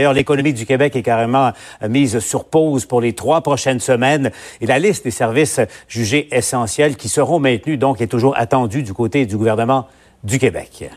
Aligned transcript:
L'économie 0.00 0.52
du 0.52 0.64
Québec 0.64 0.94
est 0.94 1.02
carrément 1.02 1.50
euh, 1.82 1.88
mise 1.88 2.20
sur 2.20 2.44
pause 2.44 2.86
pour 2.86 3.00
les 3.00 3.14
trois 3.14 3.40
prochaines 3.40 3.80
semaines 3.80 4.30
et 4.60 4.66
la 4.66 4.78
liste 4.78 5.02
des 5.02 5.10
services 5.10 5.58
jugés 5.88 6.28
essentiels 6.30 6.94
qui 6.94 7.08
seront 7.08 7.40
maintenus 7.40 7.80
donc 7.80 8.00
est 8.00 8.06
toujours 8.06 8.38
attendue 8.38 8.84
du 8.84 8.94
côté 8.94 9.26
du 9.26 9.36
gouvernement 9.36 9.88
du 10.22 10.38
Québec. 10.38 10.88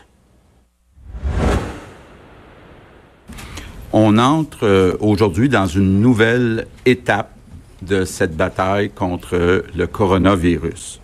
On 3.92 4.18
entre 4.18 4.66
euh, 4.66 4.96
aujourd'hui 5.00 5.48
dans 5.48 5.66
une 5.66 6.00
nouvelle 6.00 6.68
étape 6.86 7.32
de 7.82 8.04
cette 8.04 8.36
bataille 8.36 8.90
contre 8.90 9.64
le 9.74 9.86
coronavirus. 9.88 11.01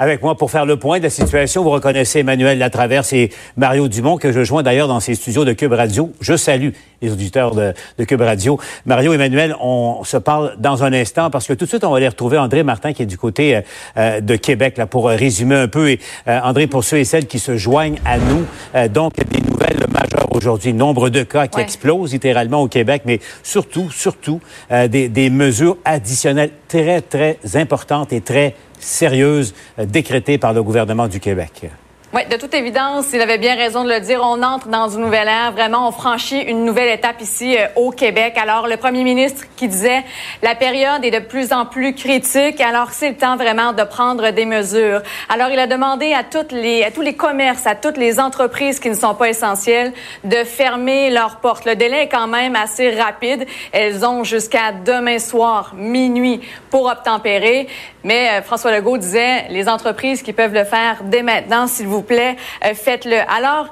Avec 0.00 0.22
moi 0.22 0.36
pour 0.36 0.50
faire 0.50 0.66
le 0.66 0.76
point 0.76 0.98
de 0.98 1.04
la 1.04 1.10
situation, 1.10 1.62
vous 1.62 1.70
reconnaissez 1.70 2.18
Emmanuel 2.18 2.58
Latraverse 2.58 3.12
et 3.12 3.30
Mario 3.56 3.86
Dumont, 3.86 4.16
que 4.16 4.32
je 4.32 4.42
joins 4.42 4.64
d'ailleurs 4.64 4.88
dans 4.88 4.98
ces 4.98 5.14
studios 5.14 5.44
de 5.44 5.52
Cube 5.52 5.72
Radio. 5.72 6.10
Je 6.20 6.36
salue 6.36 6.70
les 7.00 7.12
auditeurs 7.12 7.54
de, 7.54 7.72
de 7.96 8.04
Cube 8.04 8.20
Radio. 8.20 8.58
Mario, 8.86 9.12
Emmanuel, 9.12 9.54
on 9.60 10.02
se 10.02 10.16
parle 10.16 10.56
dans 10.58 10.82
un 10.82 10.92
instant 10.92 11.30
parce 11.30 11.46
que 11.46 11.52
tout 11.52 11.66
de 11.66 11.68
suite, 11.68 11.84
on 11.84 11.90
va 11.90 11.98
aller 11.98 12.08
retrouver 12.08 12.38
André 12.38 12.64
Martin 12.64 12.92
qui 12.92 13.04
est 13.04 13.06
du 13.06 13.16
côté 13.16 13.60
euh, 13.96 14.20
de 14.20 14.34
Québec, 14.34 14.78
là, 14.78 14.88
pour 14.88 15.06
résumer 15.06 15.54
un 15.54 15.68
peu. 15.68 15.90
Et, 15.90 16.00
euh, 16.26 16.40
André, 16.42 16.66
pour 16.66 16.82
ceux 16.82 16.96
et 16.96 17.04
celles 17.04 17.28
qui 17.28 17.38
se 17.38 17.56
joignent 17.56 18.00
à 18.04 18.18
nous, 18.18 18.46
euh, 18.74 18.88
donc 18.88 19.12
des 19.14 19.42
nouvelles 19.42 19.86
majeures 19.92 20.26
aujourd'hui. 20.32 20.72
Nombre 20.72 21.08
de 21.08 21.22
cas 21.22 21.46
qui 21.46 21.60
explosent 21.60 22.12
littéralement 22.12 22.62
au 22.62 22.66
Québec, 22.66 23.02
mais 23.04 23.20
surtout, 23.44 23.92
surtout, 23.92 24.40
des, 24.70 25.08
des 25.08 25.30
mesures 25.30 25.76
additionnelles 25.84 26.50
très, 26.66 27.00
très 27.00 27.38
importantes 27.54 28.12
et 28.12 28.20
très 28.20 28.56
sérieuse 28.84 29.54
décrétée 29.78 30.38
par 30.38 30.52
le 30.52 30.62
gouvernement 30.62 31.08
du 31.08 31.20
Québec. 31.20 31.70
Oui, 32.14 32.20
de 32.30 32.36
toute 32.36 32.54
évidence, 32.54 33.06
il 33.12 33.20
avait 33.20 33.38
bien 33.38 33.56
raison 33.56 33.82
de 33.82 33.88
le 33.88 33.98
dire. 33.98 34.20
On 34.22 34.40
entre 34.44 34.68
dans 34.68 34.88
une 34.88 35.00
nouvelle 35.00 35.26
ère. 35.26 35.50
Vraiment, 35.50 35.88
on 35.88 35.90
franchit 35.90 36.38
une 36.42 36.64
nouvelle 36.64 36.96
étape 36.96 37.20
ici 37.20 37.56
euh, 37.58 37.66
au 37.74 37.90
Québec. 37.90 38.34
Alors, 38.40 38.68
le 38.68 38.76
premier 38.76 39.02
ministre 39.02 39.46
qui 39.56 39.66
disait 39.66 40.04
la 40.40 40.54
période 40.54 41.04
est 41.04 41.10
de 41.10 41.18
plus 41.18 41.52
en 41.52 41.66
plus 41.66 41.92
critique. 41.92 42.60
Alors, 42.60 42.92
c'est 42.92 43.08
le 43.08 43.16
temps 43.16 43.36
vraiment 43.36 43.72
de 43.72 43.82
prendre 43.82 44.30
des 44.30 44.44
mesures. 44.44 45.02
Alors, 45.28 45.48
il 45.50 45.58
a 45.58 45.66
demandé 45.66 46.12
à 46.12 46.22
toutes 46.22 46.52
les, 46.52 46.84
à 46.84 46.92
tous 46.92 47.00
les 47.00 47.16
commerces, 47.16 47.66
à 47.66 47.74
toutes 47.74 47.96
les 47.96 48.20
entreprises 48.20 48.78
qui 48.78 48.90
ne 48.90 48.94
sont 48.94 49.16
pas 49.16 49.30
essentielles 49.30 49.92
de 50.22 50.44
fermer 50.44 51.10
leurs 51.10 51.40
portes. 51.40 51.64
Le 51.64 51.74
délai 51.74 52.02
est 52.02 52.08
quand 52.08 52.28
même 52.28 52.54
assez 52.54 52.90
rapide. 52.92 53.44
Elles 53.72 54.06
ont 54.06 54.22
jusqu'à 54.22 54.70
demain 54.70 55.18
soir, 55.18 55.72
minuit, 55.76 56.42
pour 56.70 56.86
obtempérer. 56.86 57.66
Mais 58.04 58.28
euh, 58.28 58.42
François 58.42 58.70
Legault 58.70 58.98
disait 58.98 59.48
les 59.48 59.68
entreprises 59.68 60.22
qui 60.22 60.32
peuvent 60.32 60.54
le 60.54 60.64
faire 60.64 60.98
dès 61.02 61.22
maintenant, 61.22 61.66
s'il 61.66 61.88
vous 61.88 62.03
plaît, 62.04 62.36
euh, 62.64 62.74
faites-le. 62.74 63.18
Alors, 63.28 63.68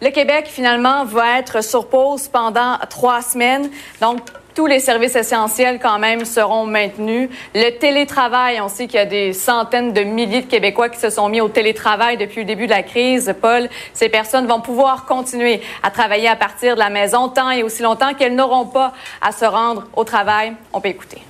le 0.00 0.10
Québec, 0.10 0.46
finalement, 0.48 1.04
va 1.04 1.38
être 1.38 1.62
sur 1.62 1.88
pause 1.88 2.28
pendant 2.28 2.76
trois 2.90 3.22
semaines. 3.22 3.70
Donc, 4.00 4.18
tous 4.54 4.66
les 4.66 4.80
services 4.80 5.16
essentiels, 5.16 5.78
quand 5.80 5.98
même, 5.98 6.24
seront 6.24 6.66
maintenus. 6.66 7.28
Le 7.54 7.70
télétravail, 7.78 8.60
on 8.60 8.68
sait 8.68 8.86
qu'il 8.86 8.96
y 8.96 9.02
a 9.02 9.06
des 9.06 9.32
centaines 9.32 9.92
de 9.92 10.02
milliers 10.02 10.42
de 10.42 10.46
Québécois 10.46 10.88
qui 10.88 10.98
se 10.98 11.08
sont 11.08 11.28
mis 11.28 11.40
au 11.40 11.48
télétravail 11.48 12.16
depuis 12.16 12.40
le 12.40 12.46
début 12.46 12.66
de 12.66 12.72
la 12.72 12.82
crise. 12.82 13.32
Paul, 13.40 13.68
ces 13.94 14.08
personnes 14.08 14.46
vont 14.46 14.60
pouvoir 14.60 15.06
continuer 15.06 15.60
à 15.82 15.90
travailler 15.90 16.28
à 16.28 16.36
partir 16.36 16.74
de 16.74 16.80
la 16.80 16.90
maison 16.90 17.28
tant 17.28 17.50
et 17.50 17.62
aussi 17.62 17.82
longtemps 17.82 18.14
qu'elles 18.14 18.34
n'auront 18.34 18.66
pas 18.66 18.92
à 19.20 19.32
se 19.32 19.44
rendre 19.44 19.84
au 19.96 20.04
travail. 20.04 20.54
On 20.72 20.80
peut 20.80 20.88
écouter. 20.88 21.22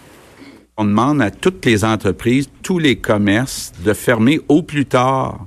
On 0.78 0.84
demande 0.84 1.20
à 1.20 1.31
toutes 1.31 1.64
les 1.66 1.84
entreprises, 1.84 2.48
tous 2.62 2.78
les 2.78 2.97
commerces 2.97 3.72
de 3.84 3.92
fermer 3.92 4.41
au 4.48 4.62
plus 4.62 4.87
tard 4.87 5.41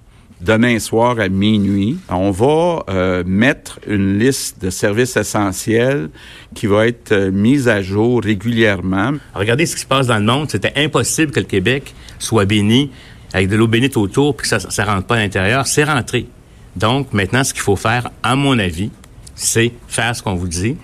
demain 0.46 0.78
soir 0.80 1.20
à 1.20 1.28
minuit. 1.28 1.98
On 2.08 2.30
va 2.30 2.84
euh, 2.90 3.24
mettre 3.26 3.80
une 3.88 4.20
liste 4.20 4.62
de 4.62 4.70
services 4.70 5.18
essentiels 5.18 6.10
qui 6.54 6.68
va 6.68 6.88
être 6.88 7.12
euh, 7.12 7.32
mise 7.32 7.68
à 7.68 7.82
jour 7.82 8.22
régulièrement. 8.24 9.14
Regardez 9.34 9.66
ce 9.66 9.76
qui 9.76 9.82
se 9.82 9.88
passe 9.88 10.08
dans 10.08 10.20
le 10.20 10.26
monde. 10.26 10.50
C'était 10.50 10.74
impossible 10.76 11.32
que 11.32 11.40
le 11.40 11.48
Québec 11.48 11.94
soit 12.20 12.46
béni 12.46 12.92
avec 13.34 13.50
de 13.50 13.56
l'eau 13.56 13.68
bénite 13.68 13.98
autour 13.98 14.38
puis 14.38 14.48
que 14.48 14.60
ça 14.60 14.84
ne 14.84 14.88
rentre 14.88 15.08
pas 15.08 15.16
à 15.16 15.20
l'intérieur. 15.20 15.66
C'est 15.66 15.84
rentré. 15.84 16.28
Donc, 16.76 17.12
maintenant, 17.14 17.44
ce 17.44 17.54
qu'il 17.54 17.64
faut 17.64 17.76
faire, 17.76 18.12
à 18.22 18.36
mon 18.36 18.60
avis, 18.60 18.92
c'est 19.34 19.72
faire 19.88 20.16
ce 20.16 20.22
qu'on 20.22 20.36
vous 20.36 20.48
dit, 20.48 20.78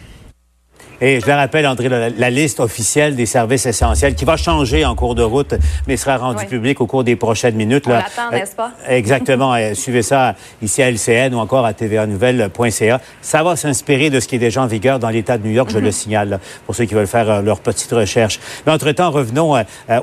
et 1.01 1.19
je 1.19 1.25
le 1.25 1.33
rappelle, 1.33 1.65
André, 1.65 1.89
la, 1.89 2.29
liste 2.29 2.59
officielle 2.59 3.15
des 3.15 3.25
services 3.25 3.65
essentiels 3.65 4.13
qui 4.13 4.23
va 4.23 4.37
changer 4.37 4.85
en 4.85 4.93
cours 4.93 5.15
de 5.15 5.23
route, 5.23 5.55
mais 5.87 5.97
sera 5.97 6.17
rendue 6.17 6.45
publique 6.45 6.79
au 6.79 6.85
cours 6.85 7.03
des 7.03 7.15
prochaines 7.15 7.55
minutes. 7.55 7.85
On 7.87 7.89
l'attend, 7.89 8.29
n'est-ce 8.31 8.55
pas? 8.55 8.71
Euh, 8.87 8.91
exactement. 8.95 9.55
Euh, 9.55 9.73
suivez 9.73 10.03
ça 10.03 10.35
ici 10.61 10.83
à 10.83 10.91
LCN 10.91 11.33
ou 11.33 11.39
encore 11.39 11.65
à 11.65 11.73
tvanouvelle.ca. 11.73 13.01
Ça 13.21 13.41
va 13.41 13.55
s'inspirer 13.55 14.11
de 14.11 14.19
ce 14.19 14.27
qui 14.27 14.35
est 14.35 14.39
déjà 14.39 14.61
en 14.61 14.67
vigueur 14.67 14.99
dans 14.99 15.09
l'État 15.09 15.39
de 15.39 15.47
New 15.47 15.53
York, 15.53 15.71
je 15.71 15.79
le 15.79 15.85
mhm. 15.85 15.91
signale, 15.91 16.39
pour 16.67 16.75
ceux 16.75 16.85
qui 16.85 16.93
veulent 16.93 17.07
faire 17.07 17.29
euh, 17.31 17.41
leur 17.41 17.61
petite 17.61 17.91
recherche. 17.91 18.39
Mais 18.67 18.71
entre-temps, 18.71 19.09
revenons 19.09 19.55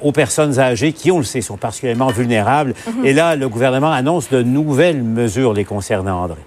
aux 0.02 0.12
personnes 0.12 0.58
âgées 0.58 0.92
qui, 0.92 1.12
on 1.12 1.18
le 1.18 1.24
sait, 1.24 1.42
sont 1.42 1.56
particulièrement 1.56 2.08
vulnérables. 2.08 2.74
Mhm. 2.86 3.06
Et 3.06 3.12
là, 3.12 3.36
le 3.36 3.48
gouvernement 3.48 3.92
annonce 3.92 4.30
de 4.30 4.42
nouvelles 4.42 5.02
mesures 5.02 5.52
les 5.52 5.64
concernant, 5.64 6.24
André. 6.24 6.40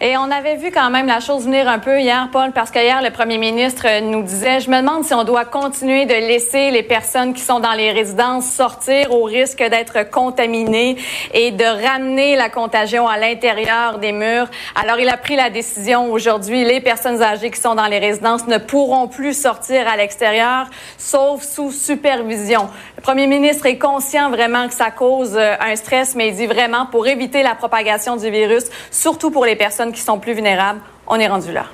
Et 0.00 0.16
on 0.16 0.28
avait 0.30 0.56
vu 0.56 0.72
quand 0.72 0.90
même 0.90 1.06
la 1.06 1.20
chose 1.20 1.44
venir 1.44 1.68
un 1.68 1.78
peu 1.78 2.00
hier, 2.00 2.28
Paul, 2.32 2.50
parce 2.50 2.72
qu'hier, 2.72 3.00
le 3.00 3.10
premier 3.10 3.38
ministre 3.38 3.86
nous 4.02 4.24
disait, 4.24 4.58
je 4.58 4.68
me 4.68 4.78
demande 4.78 5.04
si 5.04 5.14
on 5.14 5.22
doit 5.22 5.44
continuer 5.44 6.04
de 6.04 6.14
laisser 6.14 6.72
les 6.72 6.82
personnes 6.82 7.32
qui 7.32 7.42
sont 7.42 7.60
dans 7.60 7.74
les 7.74 7.92
résidences 7.92 8.50
sortir 8.50 9.12
au 9.12 9.22
risque 9.22 9.62
d'être 9.62 10.10
contaminées 10.10 10.96
et 11.32 11.52
de 11.52 11.64
ramener 11.64 12.34
la 12.34 12.50
contagion 12.50 13.06
à 13.06 13.18
l'intérieur 13.18 13.98
des 13.98 14.10
murs. 14.10 14.48
Alors, 14.74 14.98
il 14.98 15.08
a 15.08 15.16
pris 15.16 15.36
la 15.36 15.48
décision 15.48 16.10
aujourd'hui, 16.10 16.64
les 16.64 16.80
personnes 16.80 17.22
âgées 17.22 17.52
qui 17.52 17.60
sont 17.60 17.76
dans 17.76 17.86
les 17.86 18.00
résidences 18.00 18.48
ne 18.48 18.58
pourront 18.58 19.06
plus 19.06 19.32
sortir 19.32 19.86
à 19.86 19.96
l'extérieur, 19.96 20.66
sauf 20.98 21.42
sous 21.42 21.70
supervision. 21.70 22.68
Le 22.96 23.02
premier 23.02 23.28
ministre 23.28 23.66
est 23.66 23.78
conscient 23.78 24.30
vraiment 24.30 24.66
que 24.66 24.74
ça 24.74 24.90
cause 24.90 25.36
euh, 25.36 25.54
un 25.60 25.76
stress, 25.76 26.16
mais 26.16 26.28
il 26.28 26.36
dit 26.36 26.46
vraiment 26.46 26.86
pour 26.86 27.06
éviter 27.06 27.44
la 27.44 27.54
propagation 27.54 28.16
du 28.16 28.28
virus, 28.28 28.64
surtout 28.90 29.30
pour 29.30 29.44
les 29.44 29.54
personnes 29.54 29.83
qui 29.92 30.00
sont 30.00 30.18
plus 30.18 30.34
vulnérables, 30.34 30.80
on 31.06 31.16
est 31.16 31.28
rendu 31.28 31.52
là. 31.52 31.66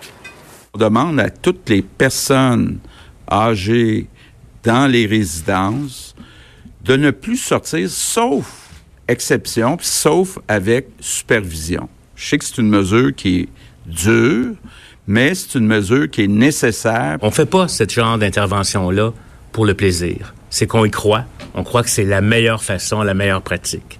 On 0.74 0.78
demande 0.78 1.18
à 1.20 1.30
toutes 1.30 1.68
les 1.68 1.82
personnes 1.82 2.78
âgées 3.30 4.06
dans 4.62 4.90
les 4.90 5.06
résidences 5.06 6.14
de 6.82 6.96
ne 6.96 7.10
plus 7.10 7.36
sortir, 7.36 7.88
sauf 7.90 8.68
exception, 9.08 9.76
sauf 9.80 10.38
avec 10.48 10.88
supervision. 11.00 11.88
Je 12.14 12.28
sais 12.28 12.38
que 12.38 12.44
c'est 12.44 12.58
une 12.58 12.68
mesure 12.68 13.14
qui 13.14 13.40
est 13.40 13.48
dure, 13.86 14.54
mais 15.06 15.34
c'est 15.34 15.58
une 15.58 15.66
mesure 15.66 16.08
qui 16.08 16.22
est 16.22 16.28
nécessaire. 16.28 17.18
On 17.22 17.26
ne 17.26 17.32
fait 17.32 17.46
pas 17.46 17.66
ce 17.68 17.88
genre 17.88 18.18
d'intervention-là 18.18 19.12
pour 19.52 19.66
le 19.66 19.74
plaisir. 19.74 20.34
C'est 20.50 20.66
qu'on 20.66 20.84
y 20.84 20.90
croit. 20.90 21.24
On 21.54 21.64
croit 21.64 21.82
que 21.82 21.90
c'est 21.90 22.04
la 22.04 22.20
meilleure 22.20 22.62
façon, 22.62 23.02
la 23.02 23.14
meilleure 23.14 23.42
pratique. 23.42 23.98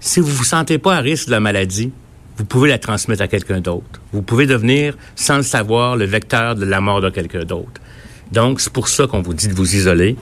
Si 0.00 0.20
vous 0.20 0.28
vous 0.28 0.44
sentez 0.44 0.78
pas 0.78 0.96
à 0.96 1.00
risque 1.00 1.26
de 1.26 1.32
la 1.32 1.40
maladie, 1.40 1.92
vous 2.36 2.44
pouvez 2.44 2.68
la 2.68 2.78
transmettre 2.78 3.22
à 3.22 3.28
quelqu'un 3.28 3.60
d'autre. 3.60 4.00
Vous 4.12 4.22
pouvez 4.22 4.46
devenir, 4.46 4.96
sans 5.14 5.36
le 5.36 5.42
savoir, 5.42 5.96
le 5.96 6.04
vecteur 6.04 6.54
de 6.54 6.64
la 6.64 6.80
mort 6.80 7.00
de 7.00 7.10
quelqu'un 7.10 7.44
d'autre. 7.44 7.80
Donc, 8.32 8.60
c'est 8.60 8.72
pour 8.72 8.88
ça 8.88 9.06
qu'on 9.06 9.22
vous 9.22 9.34
dit 9.34 9.48
de 9.48 9.54
vous 9.54 9.76
isoler. 9.76 10.16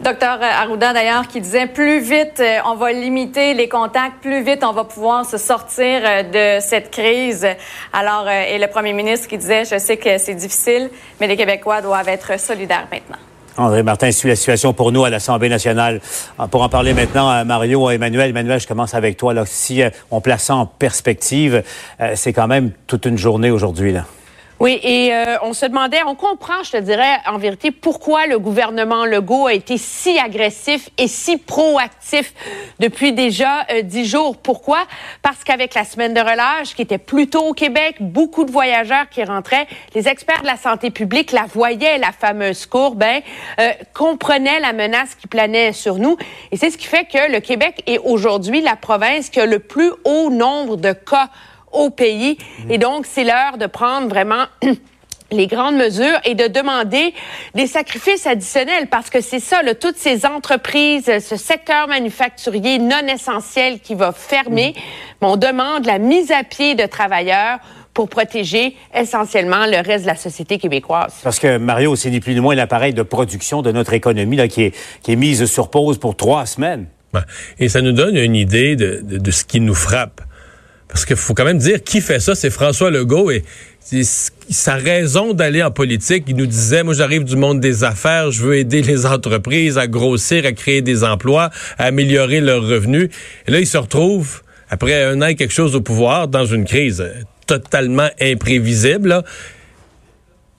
Docteur 0.00 0.40
Arruda, 0.42 0.92
d'ailleurs, 0.92 1.28
qui 1.28 1.40
disait 1.40 1.68
plus 1.68 2.00
vite 2.00 2.40
euh, 2.40 2.58
on 2.66 2.74
va 2.74 2.90
limiter 2.90 3.54
les 3.54 3.68
contacts, 3.68 4.20
plus 4.20 4.42
vite 4.42 4.64
on 4.64 4.72
va 4.72 4.82
pouvoir 4.82 5.24
se 5.24 5.38
sortir 5.38 6.02
euh, 6.04 6.58
de 6.58 6.60
cette 6.60 6.90
crise. 6.90 7.46
Alors, 7.92 8.26
euh, 8.26 8.42
et 8.48 8.58
le 8.58 8.66
premier 8.66 8.92
ministre 8.92 9.28
qui 9.28 9.38
disait, 9.38 9.64
je 9.64 9.78
sais 9.78 9.96
que 9.96 10.18
c'est 10.18 10.34
difficile, 10.34 10.90
mais 11.20 11.28
les 11.28 11.36
Québécois 11.36 11.80
doivent 11.80 12.08
être 12.08 12.40
solidaires 12.40 12.88
maintenant. 12.90 13.18
André 13.56 13.82
Martin 13.82 14.10
suit 14.10 14.28
la 14.28 14.36
situation 14.36 14.72
pour 14.72 14.90
nous 14.90 15.04
à 15.04 15.10
l'Assemblée 15.10 15.48
nationale. 15.48 16.00
Ah, 16.38 16.48
pour 16.48 16.62
en 16.62 16.68
parler 16.68 16.92
maintenant 16.92 17.28
à 17.28 17.44
Mario, 17.44 17.86
à 17.86 17.94
Emmanuel. 17.94 18.30
Emmanuel, 18.30 18.58
je 18.60 18.66
commence 18.66 18.94
avec 18.94 19.16
toi. 19.16 19.32
Si 19.46 19.82
euh, 19.82 19.90
on 20.10 20.20
place 20.20 20.44
ça 20.44 20.56
en 20.56 20.66
perspective, 20.66 21.62
euh, 22.00 22.12
c'est 22.16 22.32
quand 22.32 22.48
même 22.48 22.72
toute 22.86 23.06
une 23.06 23.18
journée 23.18 23.50
aujourd'hui. 23.50 23.92
là. 23.92 24.06
Oui, 24.60 24.78
et 24.84 25.12
euh, 25.12 25.36
on 25.42 25.52
se 25.52 25.66
demandait, 25.66 26.02
on 26.06 26.14
comprend, 26.14 26.62
je 26.62 26.70
te 26.70 26.76
dirais, 26.76 27.18
en 27.26 27.38
vérité, 27.38 27.72
pourquoi 27.72 28.26
le 28.26 28.38
gouvernement 28.38 29.04
Legault 29.04 29.48
a 29.48 29.52
été 29.52 29.76
si 29.78 30.16
agressif 30.16 30.90
et 30.96 31.08
si 31.08 31.38
proactif 31.38 32.32
depuis 32.78 33.12
déjà 33.12 33.66
euh, 33.72 33.82
dix 33.82 34.04
jours. 34.04 34.36
Pourquoi? 34.36 34.86
Parce 35.22 35.42
qu'avec 35.42 35.74
la 35.74 35.84
semaine 35.84 36.14
de 36.14 36.20
relâche 36.20 36.74
qui 36.76 36.82
était 36.82 36.98
plutôt 36.98 37.48
au 37.48 37.52
Québec, 37.52 37.96
beaucoup 37.98 38.44
de 38.44 38.52
voyageurs 38.52 39.08
qui 39.10 39.24
rentraient, 39.24 39.66
les 39.92 40.06
experts 40.06 40.42
de 40.42 40.46
la 40.46 40.56
santé 40.56 40.90
publique 40.90 41.32
la 41.32 41.46
voyaient, 41.46 41.98
la 41.98 42.12
fameuse 42.12 42.64
courbe, 42.66 43.02
hein, 43.02 43.20
euh, 43.58 43.72
comprenaient 43.92 44.60
la 44.60 44.72
menace 44.72 45.16
qui 45.16 45.26
planait 45.26 45.72
sur 45.72 45.96
nous. 45.96 46.16
Et 46.52 46.56
c'est 46.56 46.70
ce 46.70 46.78
qui 46.78 46.86
fait 46.86 47.06
que 47.06 47.32
le 47.32 47.40
Québec 47.40 47.82
est 47.86 47.98
aujourd'hui 47.98 48.60
la 48.60 48.76
province 48.76 49.30
qui 49.30 49.40
a 49.40 49.46
le 49.46 49.58
plus 49.58 49.90
haut 50.04 50.30
nombre 50.30 50.76
de 50.76 50.92
cas 50.92 51.28
au 51.74 51.90
pays. 51.90 52.38
Et 52.70 52.78
donc, 52.78 53.06
c'est 53.06 53.24
l'heure 53.24 53.58
de 53.58 53.66
prendre 53.66 54.08
vraiment 54.08 54.44
les 55.30 55.46
grandes 55.46 55.76
mesures 55.76 56.18
et 56.24 56.34
de 56.34 56.46
demander 56.46 57.12
des 57.54 57.66
sacrifices 57.66 58.26
additionnels 58.26 58.86
parce 58.90 59.10
que 59.10 59.20
c'est 59.20 59.40
ça, 59.40 59.62
là, 59.62 59.74
toutes 59.74 59.96
ces 59.96 60.26
entreprises, 60.26 61.10
ce 61.20 61.36
secteur 61.36 61.88
manufacturier 61.88 62.78
non 62.78 63.06
essentiel 63.08 63.80
qui 63.80 63.94
va 63.94 64.12
fermer, 64.12 64.74
on 65.20 65.36
demande 65.36 65.86
la 65.86 65.98
mise 65.98 66.30
à 66.30 66.44
pied 66.44 66.74
de 66.74 66.86
travailleurs 66.86 67.58
pour 67.94 68.08
protéger 68.08 68.76
essentiellement 68.94 69.66
le 69.66 69.76
reste 69.76 70.02
de 70.04 70.08
la 70.08 70.16
société 70.16 70.58
québécoise. 70.58 71.14
Parce 71.22 71.38
que 71.38 71.58
Mario, 71.58 71.94
c'est 71.94 72.10
ni 72.10 72.20
plus 72.20 72.34
ni 72.34 72.40
moins 72.40 72.56
l'appareil 72.56 72.92
de 72.92 73.02
production 73.02 73.62
de 73.62 73.70
notre 73.70 73.92
économie 73.92 74.36
là, 74.36 74.48
qui, 74.48 74.64
est, 74.64 74.74
qui 75.02 75.12
est 75.12 75.16
mise 75.16 75.46
sur 75.46 75.70
pause 75.70 75.98
pour 75.98 76.16
trois 76.16 76.44
semaines. 76.44 76.86
Et 77.60 77.68
ça 77.68 77.80
nous 77.80 77.92
donne 77.92 78.16
une 78.16 78.34
idée 78.34 78.74
de, 78.74 79.00
de, 79.02 79.18
de 79.18 79.30
ce 79.30 79.44
qui 79.44 79.60
nous 79.60 79.76
frappe. 79.76 80.20
Parce 80.94 81.06
qu'il 81.06 81.16
faut 81.16 81.34
quand 81.34 81.44
même 81.44 81.58
dire 81.58 81.82
qui 81.82 82.00
fait 82.00 82.20
ça, 82.20 82.36
c'est 82.36 82.50
François 82.50 82.88
Legault 82.88 83.32
et 83.32 83.42
sa 84.48 84.76
raison 84.76 85.34
d'aller 85.34 85.60
en 85.60 85.72
politique, 85.72 86.22
il 86.28 86.36
nous 86.36 86.46
disait, 86.46 86.84
moi 86.84 86.94
j'arrive 86.94 87.24
du 87.24 87.34
monde 87.34 87.58
des 87.58 87.82
affaires, 87.82 88.30
je 88.30 88.40
veux 88.40 88.56
aider 88.56 88.80
les 88.80 89.04
entreprises 89.14 89.76
à 89.76 89.88
grossir, 89.88 90.46
à 90.46 90.52
créer 90.52 90.82
des 90.82 91.02
emplois, 91.02 91.50
à 91.78 91.86
améliorer 91.86 92.40
leurs 92.40 92.62
revenus. 92.62 93.08
Et 93.48 93.50
là, 93.50 93.58
il 93.58 93.66
se 93.66 93.76
retrouve, 93.76 94.42
après 94.70 95.02
un 95.02 95.20
an 95.20 95.26
et 95.26 95.34
quelque 95.34 95.52
chose 95.52 95.74
au 95.74 95.80
pouvoir, 95.80 96.28
dans 96.28 96.46
une 96.46 96.64
crise 96.64 97.04
totalement 97.48 98.08
imprévisible. 98.20 99.24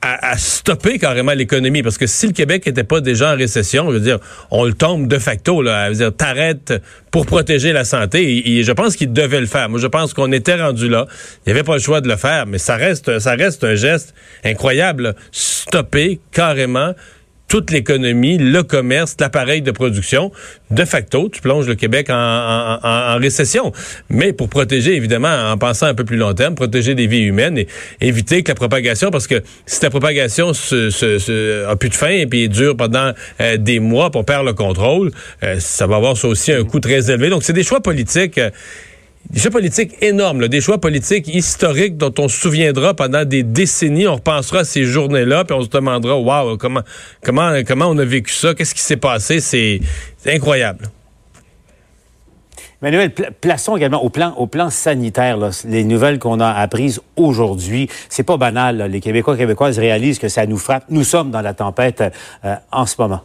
À, 0.06 0.38
stopper 0.38 1.00
carrément 1.00 1.34
l'économie. 1.34 1.81
Parce 1.81 1.98
que 1.98 2.07
si 2.07 2.28
le 2.28 2.34
Québec 2.34 2.66
n'était 2.66 2.84
pas 2.84 3.02
déjà 3.02 3.34
en 3.34 3.36
récession, 3.36 3.88
je 3.88 3.98
veux 3.98 4.04
dire, 4.04 4.19
on 4.52 4.66
le 4.66 4.74
tombe 4.74 5.07
de 5.07 5.18
facto. 5.18 5.62
Là, 5.62 5.90
veux 5.90 5.96
dire, 5.96 6.16
t'arrêtes 6.16 6.74
pour 7.12 7.25
protéger 7.25 7.74
la 7.74 7.86
santé. 7.86 8.63
Je 8.63 8.72
pense 8.72 8.96
qu'il 8.96 9.13
devait 9.13 9.40
le 9.40 9.48
faire. 9.48 9.69
Moi, 9.69 9.80
je 9.80 9.88
pense 9.88 10.13
qu'on 10.13 10.31
était 10.31 10.62
rendu 10.62 10.90
là. 10.90 11.07
Il 11.46 11.50
n'y 11.50 11.52
avait 11.54 11.63
pas 11.63 11.74
le 11.74 11.81
choix 11.81 12.02
de 12.02 12.07
le 12.07 12.18
faire, 12.18 12.46
mais 12.46 12.57
ça 12.57 12.75
reste, 12.75 13.19
ça 13.19 13.36
reste 13.36 13.63
un 13.63 13.75
geste 13.75 14.13
incroyable. 14.44 15.16
Stopper 15.31 16.19
carrément 16.31 16.94
toute 17.47 17.71
l'économie, 17.71 18.38
le 18.38 18.63
commerce, 18.63 19.15
l'appareil 19.19 19.62
de 19.62 19.71
production. 19.71 20.31
De 20.71 20.83
facto, 20.83 21.30
tu 21.30 21.42
plonges 21.42 21.68
le 21.68 21.75
Québec 21.75 22.07
en, 22.09 23.18
récession. 23.19 23.71
Mais 24.09 24.33
pour 24.33 24.50
protéger, 24.50 24.95
évidemment, 24.95 25.51
en 25.51 25.57
pensant 25.57 25.86
un 25.86 25.94
peu 25.94 26.06
plus 26.06 26.18
long 26.18 26.33
terme, 26.33 26.56
protéger 26.56 26.95
des 26.95 27.07
vies 27.07 27.21
humaines 27.21 27.57
et 27.57 27.68
éviter 28.01 28.44
que 28.44 28.51
la 28.51 28.56
propagation, 28.56 29.12
parce 29.12 29.27
que 29.27 29.44
si 29.65 29.81
la 29.83 29.89
propagation 29.89 30.53
se, 30.53 30.89
se, 30.89 31.65
a 31.65 31.75
plus 31.75 31.89
de 31.89 31.95
fin 31.95 32.09
et 32.09 32.25
puis 32.25 32.50
dure 32.50 32.75
pendant 32.75 33.12
euh, 33.42 33.57
des 33.57 33.80
mois, 33.80 34.12
pour 34.12 34.25
perdre 34.25 34.45
le 34.45 34.53
contrôle, 34.53 35.12
euh, 35.44 35.57
ça 35.59 35.88
va 35.88 35.97
avoir 35.97 36.18
ça 36.18 36.27
aussi 36.27 36.51
un 36.51 36.63
coût 36.63 36.80
très 36.80 37.12
élevé. 37.12 37.30
Donc, 37.30 37.44
c'est 37.44 37.53
des 37.53 37.63
choix 37.63 37.81
politiques. 37.81 38.38
Euh, 38.38 38.50
des 39.30 39.39
choix 39.39 39.51
politiques 39.51 39.95
énormes, 40.01 40.48
des 40.48 40.62
choix 40.62 40.80
politiques 40.80 41.27
historiques 41.27 41.98
dont 41.98 42.13
on 42.19 42.27
se 42.27 42.39
souviendra 42.39 42.94
pendant 42.94 43.25
des 43.25 43.44
décennies. 43.44 44.07
On 44.07 44.16
repensera 44.16 44.60
à 44.60 44.63
ces 44.63 44.83
journées-là, 44.83 45.45
puis 45.45 45.56
on 45.56 45.62
se 45.62 45.69
demandera, 45.69 46.18
waouh, 46.18 46.57
comment, 46.57 46.81
comment, 47.24 47.51
comment 47.66 47.88
on 47.88 47.98
a 47.98 48.06
vécu 48.06 48.33
ça, 48.33 48.54
qu'est-ce 48.54 48.75
qui 48.75 48.81
s'est 48.81 48.98
passé, 48.98 49.39
c'est 49.39 49.80
incroyable. 50.25 50.89
Emmanuel, 52.81 53.12
plaçons 53.42 53.75
également 53.77 54.04
au 54.04 54.10
plan, 54.10 54.33
au 54.38 54.45
plan 54.45 54.69
sanitaire 54.69 55.39
les 55.66 55.83
nouvelles 55.83 56.19
qu'on 56.19 56.39
a 56.39 56.50
apprises 56.50 57.01
aujourd'hui. 57.16 57.89
C'est 58.10 58.24
pas 58.24 58.38
banal. 58.38 58.78
Les 58.92 59.00
Québécois 59.00 59.36
Québécoises 59.38 59.80
réalisent 59.80 60.19
que 60.19 60.28
ça 60.28 60.45
nous 60.45 60.57
frappe. 60.57 60.83
Nous 60.89 61.04
sommes 61.04 61.31
dans 61.31 61.42
la 61.42 61.56
tempête 61.56 62.04
euh, 62.44 62.56
en 62.71 62.86
ce 62.86 62.95
moment. 63.00 63.21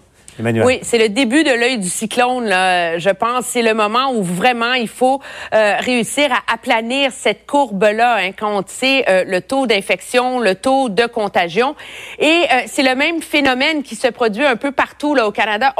Oui, 0.65 0.79
c'est 0.83 0.99
le 0.99 1.09
début 1.09 1.45
de 1.45 1.51
l'œil 1.51 1.79
du 1.79 1.89
cyclone, 1.89 2.45
là, 2.45 2.99
je 2.99 3.11
pense. 3.11 3.47
C'est 3.47 3.63
le 3.63 3.75
moment 3.75 4.13
où 4.13 4.23
vraiment 4.23 4.75
il 4.75 4.89
faut 4.89 5.21
euh, 5.55 5.77
réussir 5.79 6.33
à 6.33 6.53
aplanir 6.53 7.11
cette 7.13 7.47
courbe-là, 7.47 8.17
hein, 8.17 8.31
quand 8.39 8.59
on 8.59 8.65
sait 8.67 9.05
euh, 9.09 9.25
le 9.27 9.41
taux 9.41 9.67
d'infection, 9.67 10.41
le 10.41 10.55
taux 10.55 10.89
de 10.89 11.07
contagion. 11.07 11.75
Et 12.19 12.27
euh, 12.27 12.63
c'est 12.67 12.83
le 12.83 12.95
même 12.95 13.23
phénomène 13.23 13.83
qui 13.83 13.97
se 13.97 14.09
produit 14.09 14.45
un 14.45 14.57
peu 14.57 14.73
partout 14.73 15.15
là, 15.15 15.27
au 15.27 15.33
Canada. 15.33 15.75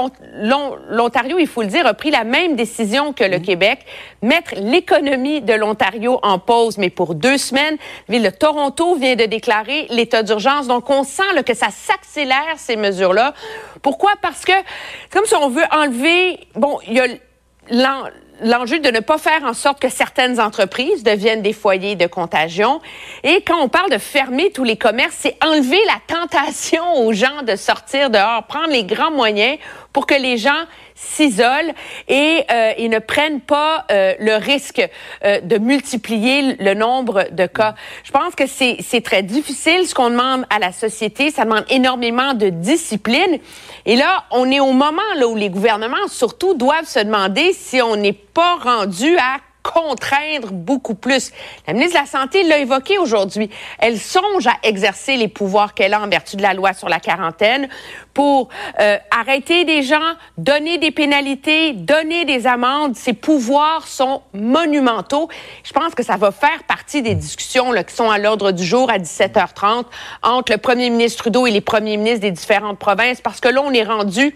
L'Ontario, 0.89 1.39
il 1.39 1.47
faut 1.47 1.63
le 1.63 1.69
dire, 1.69 1.87
a 1.87 1.95
pris 1.95 2.11
la 2.11 2.25
même 2.25 2.57
décision 2.57 3.13
que 3.13 3.25
le 3.25 3.39
mmh. 3.39 3.43
Québec, 3.43 3.81
mettre 4.23 4.55
l'économie 4.57 5.41
de 5.41 5.55
l'Ontario 5.55 6.19
en 6.23 6.39
pause, 6.39 6.79
mais 6.79 6.91
pour 6.91 7.15
deux 7.15 7.39
semaines. 7.39 7.77
La 8.09 8.15
ville 8.15 8.25
de 8.25 8.31
Toronto 8.31 8.95
vient 8.97 9.17
de 9.17 9.25
déclarer 9.25 9.87
l'état 9.91 10.23
d'urgence. 10.23 10.67
Donc, 10.67 10.89
on 10.91 11.05
sent 11.05 11.23
là, 11.35 11.43
que 11.43 11.55
ça 11.55 11.69
s'accélère, 11.71 12.55
ces 12.57 12.77
mesures-là. 12.77 13.35
Pourquoi? 13.83 14.13
Parce 14.21 14.45
que, 14.45 14.50
comme 15.11 15.25
si 15.25 15.35
on 15.35 15.49
veut 15.49 15.65
enlever, 15.73 16.41
bon, 16.55 16.79
il 16.87 16.95
y 16.95 17.01
a 17.01 17.07
l'enjeu 18.43 18.79
de 18.79 18.91
ne 18.91 19.01
pas 19.01 19.19
faire 19.19 19.45
en 19.45 19.53
sorte 19.53 19.81
que 19.81 19.89
certaines 19.89 20.41
entreprises 20.41 21.03
deviennent 21.03 21.43
des 21.43 21.53
foyers 21.53 21.97
de 21.97 22.07
contagion. 22.07 22.81
Et 23.23 23.43
quand 23.43 23.61
on 23.61 23.69
parle 23.69 23.91
de 23.91 23.99
fermer 23.99 24.51
tous 24.51 24.65
les 24.65 24.77
commerces, 24.77 25.17
c'est 25.19 25.37
enlever 25.45 25.81
la 25.87 26.17
tentation 26.17 27.05
aux 27.05 27.13
gens 27.13 27.43
de 27.47 27.57
sortir 27.57 28.11
dehors, 28.11 28.45
prendre 28.45 28.71
les 28.71 28.85
grands 28.85 29.11
moyens 29.11 29.59
pour 29.93 30.07
que 30.07 30.15
les 30.15 30.37
gens 30.37 30.65
s'isolent 30.95 31.73
et, 32.09 32.45
euh, 32.51 32.89
ne 32.89 32.99
prennent 32.99 33.41
pas 33.41 33.87
euh, 33.91 34.15
le 34.19 34.35
risque 34.35 34.83
euh, 35.25 35.41
de 35.41 35.59
multiplier 35.59 36.57
le 36.59 36.75
nombre 36.75 37.27
de 37.31 37.47
cas. 37.47 37.75
Je 38.05 38.11
pense 38.11 38.35
que 38.35 38.45
c'est 38.47 39.01
très 39.03 39.23
difficile 39.23 39.87
ce 39.87 39.95
qu'on 39.95 40.11
demande 40.11 40.45
à 40.51 40.59
la 40.59 40.73
société. 40.73 41.31
Ça 41.31 41.45
demande 41.45 41.65
énormément 41.71 42.35
de 42.35 42.49
discipline. 42.49 43.39
Et 43.87 43.97
là, 43.97 44.25
on 44.31 44.51
est 44.51 44.61
au 44.61 44.73
moment 44.73 45.03
là, 45.17 45.29
où 45.29 45.37
les 45.37 45.51
gouvernements, 45.51 46.09
surtout, 46.09 46.55
doivent 46.55 46.87
se 46.87 47.01
demander 47.01 47.53
si 47.53 47.81
on 47.81 47.97
n'est 47.97 48.13
pas 48.13 48.57
rendu 48.57 49.17
à 49.17 49.39
contraindre 49.63 50.53
beaucoup 50.53 50.95
plus. 50.95 51.31
La 51.67 51.73
ministre 51.73 51.97
de 51.97 52.01
la 52.01 52.07
Santé 52.07 52.43
l'a 52.45 52.59
évoqué 52.59 52.99
aujourd'hui. 52.99 53.51
Elle 53.79 53.99
songe 53.99 54.47
à 54.47 54.55
exercer 54.63 55.17
les 55.17 55.29
pouvoirs 55.29 55.75
qu'elle 55.75 55.95
a 55.95 56.01
en 56.01 56.09
vertu 56.09 56.37
de 56.37 56.43
la 56.43 56.55
loi 56.55 56.73
sur 56.73 56.89
la 56.89 57.01
quarantaine 57.01 57.69
pour 58.15 58.49
euh, 58.81 58.99
arrêter 59.11 59.65
des 59.65 59.83
gens, 59.83 60.15
donner 60.37 60.79
des 60.79 60.91
pénalités, 60.91 61.73
donner 61.73 62.25
des 62.25 62.47
amendes. 62.47 62.97
Ces 62.97 63.13
pouvoirs 63.13 63.87
sont 63.87 64.23
monumentaux. 64.33 65.29
Je 65.65 65.73
pense 65.73 65.95
que 65.95 66.03
ça 66.03 66.17
va 66.17 66.31
faire 66.31 66.65
partie 66.67 67.03
des 67.03 67.15
discussions 67.15 67.73
là, 67.73 67.85
qui 67.85 67.95
sont 67.95 68.11
à 68.11 68.19
l'ordre 68.19 68.53
du 68.53 68.65
jour 68.65 68.91
à 68.91 68.99
17h30 68.99 69.85
entre 70.23 70.53
le 70.53 70.59
premier 70.59 70.91
ministre 70.91 71.23
Trudeau 71.23 71.47
et 71.47 71.51
les 71.51 71.61
premiers 71.61 71.97
ministres 71.97 72.21
des 72.21 72.31
différentes 72.31 72.79
provinces 72.79 73.21
parce 73.21 73.41
que 73.41 73.49
là, 73.49 73.63
on 73.63 73.73
est 73.73 73.85
rendu 73.85 74.35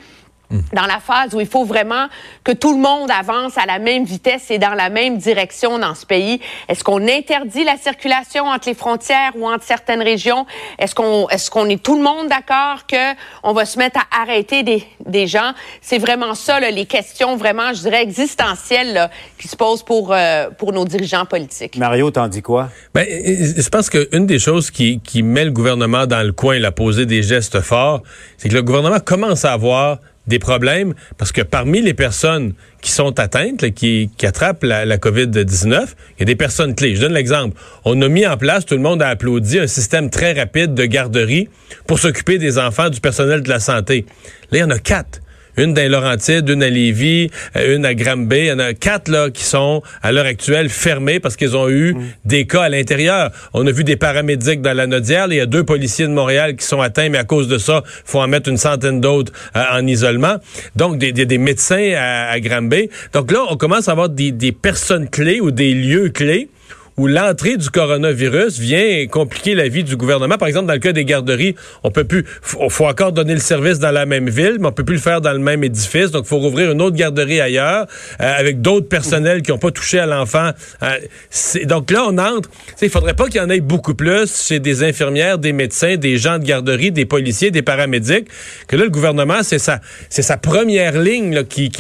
dans 0.73 0.87
la 0.87 1.01
phase 1.01 1.35
où 1.35 1.41
il 1.41 1.47
faut 1.47 1.65
vraiment 1.65 2.07
que 2.43 2.53
tout 2.53 2.75
le 2.75 2.81
monde 2.81 3.11
avance 3.11 3.57
à 3.59 3.67
la 3.67 3.79
même 3.79 4.05
vitesse 4.05 4.51
et 4.51 4.59
dans 4.59 4.75
la 4.75 4.91
même 4.91 5.19
direction 5.19 5.79
dans 5.79 5.95
ce 5.95 6.07
pays. 6.07 6.41
Est-ce 6.69 6.85
qu'on 6.85 7.07
interdit 7.09 7.65
la 7.65 7.77
circulation 7.77 8.45
entre 8.47 8.69
les 8.69 8.75
frontières 8.75 9.33
ou 9.37 9.47
entre 9.47 9.65
certaines 9.65 10.03
régions? 10.03 10.47
Est-ce 10.79 10.95
qu'on 10.95 11.29
est, 11.29 11.51
qu'on 11.51 11.69
est 11.69 11.83
tout 11.83 11.97
le 11.97 12.03
monde 12.03 12.29
d'accord 12.29 12.87
que 12.87 13.15
on 13.43 13.53
va 13.53 13.65
se 13.65 13.79
mettre 13.79 14.01
à 14.01 14.23
arrêter 14.23 14.63
des, 14.63 14.85
des 15.07 15.27
gens? 15.27 15.53
C'est 15.81 15.99
vraiment 15.99 16.35
ça, 16.35 16.61
là, 16.61 16.71
les 16.71 16.87
questions 16.87 17.37
vraiment, 17.37 17.73
je 17.73 17.81
dirais, 17.81 18.03
existentielles 18.03 18.93
là, 18.93 19.11
qui 19.39 19.49
se 19.49 19.57
posent 19.57 19.83
pour, 19.83 20.13
euh, 20.13 20.51
pour 20.51 20.73
nos 20.73 20.85
dirigeants 20.85 21.25
politiques. 21.25 21.77
Mario, 21.77 22.11
t'en 22.11 22.29
dis 22.29 22.43
quoi? 22.43 22.69
Ben, 22.95 23.07
je 23.09 23.69
pense 23.69 23.91
qu'une 23.91 24.27
des 24.27 24.39
choses 24.39 24.71
qui, 24.71 25.01
qui 25.01 25.23
met 25.23 25.45
le 25.45 25.51
gouvernement 25.51 26.07
dans 26.07 26.25
le 26.25 26.33
coin, 26.33 26.57
il 26.57 26.65
a 26.65 26.73
posé 26.73 27.07
des 27.07 27.23
gestes 27.23 27.61
forts, 27.61 28.03
c'est 28.37 28.49
que 28.49 28.55
le 28.55 28.63
gouvernement 28.63 29.01
commence 29.01 29.45
à 29.45 29.53
avoir 29.53 29.99
des 30.27 30.39
problèmes 30.39 30.95
parce 31.19 31.33
que 31.33 31.43
parmi 31.43 31.81
les 31.81 31.95
personnes 31.95 32.55
qui 32.81 32.91
sont 32.91 33.19
atteintes, 33.19 33.71
qui, 33.73 34.11
attrapent 34.23 34.65
la, 34.65 34.85
la 34.85 34.97
COVID-19, 34.99 35.67
il 35.67 36.21
y 36.21 36.23
a 36.23 36.25
des 36.25 36.37
personnes 36.37 36.75
clés. 36.75 36.97
Je 36.97 37.01
donne 37.01 37.13
l'exemple. 37.13 37.57
On 37.85 38.01
a 38.03 38.09
mis 38.09 38.27
en 38.27 38.37
place, 38.37 38.67
tout 38.67 38.75
le 38.75 38.81
monde 38.81 39.03
a 39.03 39.09
applaudi, 39.09 39.59
un 39.59 39.67
système 39.67 40.11
très 40.11 40.33
rapide 40.33 40.75
de 40.75 40.85
garderie 40.85 41.49
pour 41.87 41.99
s'occuper 41.99 42.39
des 42.39 42.59
enfants 42.59 42.91
du 42.91 43.01
personnel 43.01 43.43
de 43.43 43.49
la 43.49 43.61
santé. 43.61 44.07
Là, 44.51 44.59
il 44.59 44.61
y 44.61 44.65
en 44.65 44.71
a 44.71 44.79
quatre 44.79 45.21
une 45.57 45.75
dans 45.75 45.91
Laurentides, 45.91 46.49
une 46.49 46.63
à 46.63 46.71
Lévis, 46.71 47.31
euh, 47.57 47.77
une 47.77 47.85
à 47.85 47.95
Granby. 47.95 48.37
Il 48.37 48.47
y 48.47 48.53
en 48.53 48.59
a 48.59 48.75
quatre 48.75 49.09
là 49.09 49.31
qui 49.31 49.45
sont 49.45 49.83
à 50.03 50.13
l'heure 50.13 50.27
actuelle 50.27 50.69
fermées 50.69 51.21
parce 51.21 51.37
qu'ils 51.37 51.57
ont 51.57 51.69
eu 51.69 51.95
mm. 51.95 52.03
des 52.25 52.47
cas 52.47 52.63
à 52.63 52.69
l'intérieur. 52.69 53.31
On 53.53 53.67
a 53.67 53.71
vu 53.71 53.85
des 53.85 53.97
paramédics 53.97 54.61
dans 54.61 54.75
la 54.75 54.87
Nodière. 54.87 55.27
Il 55.31 55.37
y 55.37 55.41
a 55.41 55.47
deux 55.47 55.65
policiers 55.65 56.07
de 56.07 56.13
Montréal 56.13 56.57
qui 56.57 56.65
sont 56.65 56.81
atteints, 56.81 57.09
mais 57.09 57.19
à 57.19 57.25
cause 57.25 57.49
de 57.49 57.59
ça, 57.59 57.83
il 57.87 58.11
faut 58.11 58.21
en 58.21 58.29
mettre 58.29 58.49
une 58.49 58.57
centaine 58.57 59.01
d'autres 59.01 59.33
euh, 59.57 59.63
en 59.73 59.87
isolement. 59.87 60.37
Donc, 60.77 60.99
des, 60.99 61.13
des, 61.13 61.27
des 61.27 61.39
médecins 61.39 61.93
à, 61.97 62.31
à 62.31 62.41
Granby. 62.41 62.91
Donc 63.13 63.31
là, 63.31 63.45
on 63.51 63.57
commence 63.57 63.89
à 63.89 63.93
avoir 63.93 64.09
des, 64.09 64.33
des 64.33 64.53
personnes 64.53 65.09
clés 65.09 65.41
ou 65.41 65.51
des 65.51 65.75
lieux 65.75 66.11
clés 66.11 66.49
où 66.97 67.07
l'entrée 67.07 67.57
du 67.57 67.71
coronavirus 67.71 68.59
vient 68.59 69.07
compliquer 69.09 69.55
la 69.55 69.69
vie 69.69 69.83
du 69.83 69.97
gouvernement. 69.97 70.39
Par 70.39 70.49
exemple, 70.49 70.67
dans 70.67 70.75
le 70.75 70.79
cas 70.79 70.93
des 70.93 71.05
garderies, 71.05 71.55
on 71.83 71.91
peut 71.91 72.05
plus, 72.05 72.25
faut, 72.41 72.87
encore 72.87 73.13
donner 73.13 73.35
le 73.35 73.41
service 73.41 73.79
dans 73.79 73.91
la 73.91 74.07
même 74.07 74.29
ville, 74.29 74.59
mais 74.61 74.69
on 74.69 74.73
peut 74.73 74.85
plus 74.85 74.97
le 74.97 75.01
faire 75.01 75.21
dans 75.21 75.33
le 75.33 75.41
même 75.41 75.65
édifice. 75.65 76.11
Donc, 76.11 76.25
il 76.27 76.29
faut 76.29 76.39
rouvrir 76.39 76.71
une 76.71 76.81
autre 76.81 76.97
garderie 76.97 77.41
ailleurs 77.41 77.87
euh, 78.21 78.33
avec 78.39 78.61
d'autres 78.61 78.89
personnels 78.89 79.43
qui 79.43 79.51
n'ont 79.51 79.59
pas 79.59 79.73
touché 79.73 79.99
à 79.99 80.07
l'enfant. 80.07 80.51
Euh, 80.83 81.65
donc 81.65 81.91
là, 81.91 82.05
on 82.09 82.19
entre. 82.19 82.49
Il 82.81 82.91
faudrait 82.91 83.15
pas 83.15 83.27
qu'il 83.27 83.37
y 83.37 83.41
en 83.41 83.51
ait 83.51 83.61
beaucoup 83.61 83.95
plus 83.95 84.47
chez 84.47 84.61
des 84.61 84.85
infirmières, 84.85 85.39
des 85.39 85.53
médecins, 85.53 85.97
des 85.97 86.17
gens 86.17 86.39
de 86.39 86.45
garderie, 86.45 86.93
des 86.93 87.07
policiers, 87.07 87.51
des 87.51 87.63
paramédics. 87.63 88.29
Que 88.69 88.77
là, 88.77 88.85
le 88.85 88.91
gouvernement, 88.91 89.43
c'est 89.43 89.59
sa, 89.59 90.37
première 90.37 91.01
ligne 91.01 91.45
qui, 91.45 91.71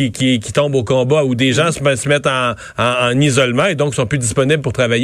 tombe 0.55 0.75
au 0.75 0.85
combat 0.85 1.25
où 1.25 1.35
des 1.35 1.53
gens 1.53 1.71
se, 1.73 2.09
mettent 2.09 2.27
en, 2.27 2.55
en, 2.79 2.95
en 3.11 3.21
isolement 3.21 3.67
et 3.67 3.75
donc 3.75 3.95
sont 3.95 4.07
plus 4.07 4.19
disponibles 4.19 4.63
pour 4.63 4.73
travailler. 4.73 5.04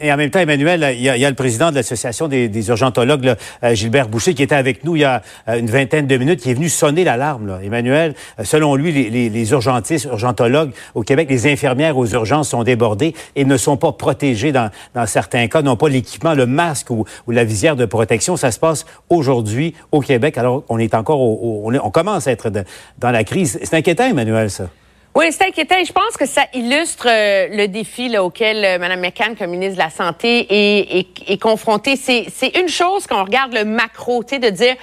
Et 0.00 0.12
en 0.12 0.16
même 0.16 0.30
temps, 0.30 0.40
Emmanuel, 0.40 0.94
il 0.96 1.02
y 1.02 1.08
a, 1.08 1.30
le 1.30 1.36
président 1.36 1.70
de 1.70 1.76
l'Association 1.76 2.26
des, 2.26 2.68
urgentologues, 2.68 3.36
euh, 3.62 3.74
Gilbert 3.74 4.08
Boucher, 4.08 4.34
qui 4.34 4.42
était 4.42 4.54
avec 4.54 4.82
nous 4.84 4.96
il 4.96 5.00
y 5.00 5.04
a 5.04 5.22
euh, 5.48 5.58
une 5.58 5.70
vingtaine 5.70 6.08
de 6.08 6.16
minutes, 6.16 6.40
qui 6.40 6.50
est 6.50 6.54
venu 6.54 6.68
sonner 6.68 7.04
l'alarme. 7.04 7.60
Emmanuel, 7.62 8.14
euh, 8.40 8.44
selon 8.44 8.74
lui, 8.74 8.92
les, 8.92 9.50
urgentistes, 9.52 10.06
urgentologues 10.06 10.72
au 10.94 11.02
Québec, 11.02 11.28
les 11.30 11.46
infirmières 11.46 11.96
aux 11.96 12.06
urgences 12.06 12.48
sont 12.48 12.64
débordées 12.64 13.14
et 13.36 13.44
ne 13.44 13.56
sont 13.56 13.76
pas 13.76 13.92
protégées 13.92 14.50
dans, 14.50 14.70
certains 15.06 15.46
cas, 15.46 15.62
n'ont 15.62 15.76
pas 15.76 15.88
l'équipement, 15.88 16.34
le 16.34 16.46
masque 16.46 16.90
ou, 16.90 17.04
la 17.28 17.44
visière 17.44 17.76
de 17.76 17.84
protection. 17.84 18.36
Ça 18.36 18.50
se 18.50 18.58
passe 18.58 18.86
aujourd'hui 19.10 19.74
au 19.92 20.00
Québec. 20.00 20.38
Alors, 20.38 20.64
on 20.68 20.78
est 20.78 20.94
encore, 20.94 21.20
on, 21.20 21.90
commence 21.90 22.26
à 22.26 22.32
être 22.32 22.50
dans 22.98 23.10
la 23.10 23.22
crise. 23.22 23.60
C'est 23.62 23.74
inquiétant, 23.74 24.06
Emmanuel, 24.06 24.50
ça. 24.50 24.68
Oui, 25.16 25.26
c'est 25.30 25.46
inquiétant. 25.46 25.76
Je 25.86 25.92
pense 25.92 26.16
que 26.18 26.26
ça 26.26 26.42
illustre 26.54 27.06
euh, 27.08 27.46
le 27.48 27.68
défi 27.68 28.08
là, 28.08 28.24
auquel 28.24 28.64
euh, 28.64 28.78
Mme 28.80 28.98
McCann, 28.98 29.36
comme 29.36 29.50
ministre 29.50 29.74
de 29.74 29.78
la 29.84 29.90
Santé, 29.90 30.44
est, 30.50 30.98
est, 30.98 31.06
est 31.28 31.38
confrontée. 31.38 31.94
C'est 31.94 32.58
une 32.58 32.66
chose 32.66 33.06
quand 33.06 33.20
on 33.20 33.24
regarde 33.24 33.54
le 33.54 33.64
macro, 33.64 34.24
tu 34.24 34.30
sais, 34.30 34.38
de 34.40 34.50
dire 34.50 34.74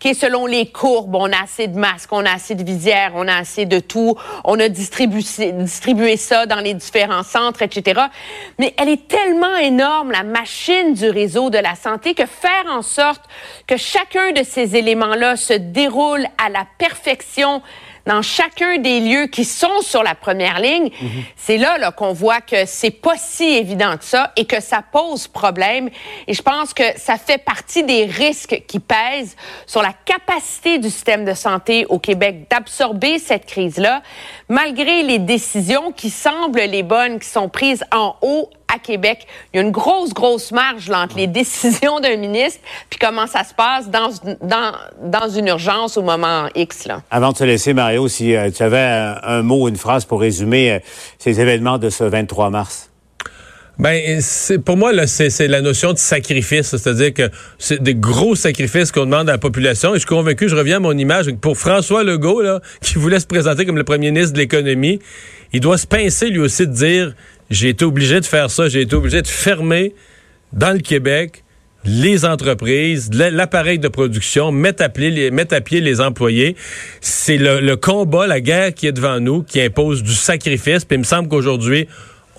que 0.00 0.14
selon 0.14 0.46
les 0.46 0.66
courbes, 0.66 1.16
on 1.16 1.32
a 1.32 1.42
assez 1.42 1.66
de 1.66 1.76
masques, 1.76 2.12
on 2.12 2.24
a 2.24 2.34
assez 2.34 2.54
de 2.54 2.62
visières, 2.62 3.10
on 3.16 3.26
a 3.26 3.34
assez 3.34 3.66
de 3.66 3.80
tout, 3.80 4.14
on 4.44 4.60
a 4.60 4.68
distribué, 4.68 5.22
distribué 5.54 6.16
ça 6.16 6.46
dans 6.46 6.60
les 6.60 6.74
différents 6.74 7.24
centres, 7.24 7.62
etc. 7.62 8.00
Mais 8.60 8.72
elle 8.78 8.90
est 8.90 9.08
tellement 9.08 9.56
énorme, 9.56 10.12
la 10.12 10.22
machine 10.22 10.94
du 10.94 11.10
réseau 11.10 11.50
de 11.50 11.58
la 11.58 11.74
santé, 11.74 12.14
que 12.14 12.26
faire 12.26 12.66
en 12.70 12.82
sorte 12.82 13.22
que 13.66 13.76
chacun 13.76 14.30
de 14.30 14.44
ces 14.44 14.76
éléments-là 14.76 15.34
se 15.34 15.54
déroule 15.54 16.26
à 16.38 16.48
la 16.48 16.64
perfection 16.78 17.60
dans 18.06 18.22
chacun 18.22 18.78
des 18.78 19.00
lieux 19.00 19.26
qui 19.26 19.44
sont 19.44 19.80
sur 19.82 20.02
la 20.02 20.14
première 20.14 20.60
ligne, 20.60 20.90
c'est 21.36 21.58
là, 21.58 21.78
là 21.78 21.92
qu'on 21.92 22.12
voit 22.12 22.40
que 22.40 22.66
c'est 22.66 22.90
pas 22.90 23.16
si 23.16 23.44
évident 23.44 23.96
que 23.96 24.04
ça 24.04 24.32
et 24.36 24.44
que 24.44 24.60
ça 24.60 24.82
pose 24.82 25.28
problème. 25.28 25.90
Et 26.26 26.34
je 26.34 26.42
pense 26.42 26.74
que 26.74 26.84
ça 26.96 27.16
fait 27.16 27.38
partie 27.38 27.82
des 27.84 28.04
risques 28.06 28.62
qui 28.66 28.80
pèsent 28.80 29.36
sur 29.66 29.82
la 29.82 29.92
capacité 30.04 30.78
du 30.78 30.90
système 30.90 31.24
de 31.24 31.34
santé 31.34 31.86
au 31.88 31.98
Québec 31.98 32.46
d'absorber 32.50 33.18
cette 33.18 33.46
crise-là, 33.46 34.02
malgré 34.48 35.02
les 35.02 35.18
décisions 35.18 35.92
qui 35.92 36.10
semblent 36.10 36.60
les 36.60 36.82
bonnes, 36.82 37.18
qui 37.18 37.28
sont 37.28 37.48
prises 37.48 37.84
en 37.92 38.16
haut 38.22 38.50
à 38.74 38.78
Québec. 38.78 39.26
Il 39.52 39.56
y 39.56 39.60
a 39.60 39.62
une 39.62 39.70
grosse, 39.70 40.12
grosse 40.14 40.52
marge 40.52 40.90
entre 40.90 41.16
les 41.16 41.26
décisions 41.26 42.00
d'un 42.00 42.16
ministre 42.16 42.60
puis 42.88 42.98
comment 42.98 43.26
ça 43.26 43.44
se 43.44 43.54
passe 43.54 43.90
dans, 43.90 44.10
dans, 44.42 44.72
dans 45.02 45.28
une 45.28 45.48
urgence 45.48 45.96
au 45.96 46.02
moment 46.02 46.48
X. 46.54 46.86
Là. 46.86 47.02
Avant 47.10 47.32
de 47.32 47.36
se 47.36 47.44
laisser, 47.44 47.74
Mario, 47.74 48.08
si 48.08 48.34
euh, 48.34 48.50
tu 48.50 48.62
avais 48.62 48.78
un, 48.78 49.42
mot, 49.42 49.68
une 49.68 49.76
phrase 49.76 50.04
pour 50.04 50.20
résumer 50.20 50.72
euh, 50.72 50.78
ces 51.18 51.40
événements 51.40 51.78
de 51.78 51.90
ce 51.90 52.04
23 52.04 52.50
mars? 52.50 52.90
Ben, 53.78 54.20
c'est 54.20 54.58
pour 54.58 54.76
moi 54.76 54.92
là, 54.92 55.06
c'est 55.06 55.48
la 55.48 55.62
notion 55.62 55.94
de 55.94 55.98
sacrifice, 55.98 56.76
c'est-à-dire 56.76 57.14
que 57.14 57.30
c'est 57.58 57.82
des 57.82 57.94
gros 57.94 58.34
sacrifices 58.34 58.92
qu'on 58.92 59.06
demande 59.06 59.30
à 59.30 59.32
la 59.32 59.38
population. 59.38 59.92
Et 59.92 59.94
je 59.94 60.00
suis 60.00 60.06
convaincu, 60.06 60.50
je 60.50 60.54
reviens 60.54 60.76
à 60.76 60.80
mon 60.80 60.92
image, 60.92 61.32
pour 61.40 61.56
François 61.56 62.04
Legault 62.04 62.42
là, 62.42 62.60
qui 62.82 62.98
voulait 62.98 63.20
se 63.20 63.26
présenter 63.26 63.64
comme 63.64 63.78
le 63.78 63.84
premier 63.84 64.10
ministre 64.10 64.34
de 64.34 64.38
l'économie, 64.38 64.98
il 65.54 65.60
doit 65.60 65.78
se 65.78 65.86
pincer 65.86 66.28
lui 66.28 66.40
aussi 66.40 66.66
de 66.66 66.72
dire 66.74 67.14
j'ai 67.50 67.70
été 67.70 67.84
obligé 67.84 68.20
de 68.20 68.24
faire 68.24 68.50
ça, 68.50 68.68
j'ai 68.68 68.82
été 68.82 68.94
obligé 68.94 69.22
de 69.22 69.26
fermer 69.26 69.94
dans 70.52 70.72
le 70.72 70.80
Québec 70.80 71.44
les 71.84 72.24
entreprises, 72.24 73.10
l'appareil 73.12 73.78
de 73.78 73.88
production, 73.88 74.52
mettre 74.52 74.82
à, 74.82 74.88
pied 74.88 75.10
les, 75.10 75.30
mettre 75.30 75.54
à 75.54 75.60
pied 75.60 75.80
les 75.80 76.00
employés. 76.00 76.54
C'est 77.00 77.38
le, 77.38 77.74
combat, 77.76 78.26
la 78.26 78.40
guerre 78.40 78.74
qui 78.74 78.86
est 78.86 78.92
devant 78.92 79.18
nous, 79.18 79.42
qui 79.42 79.60
impose 79.60 80.02
du 80.02 80.12
sacrifice. 80.12 80.84
Puis 80.84 80.96
il 80.96 81.00
me 81.00 81.04
semble 81.04 81.28
qu'aujourd'hui, 81.28 81.88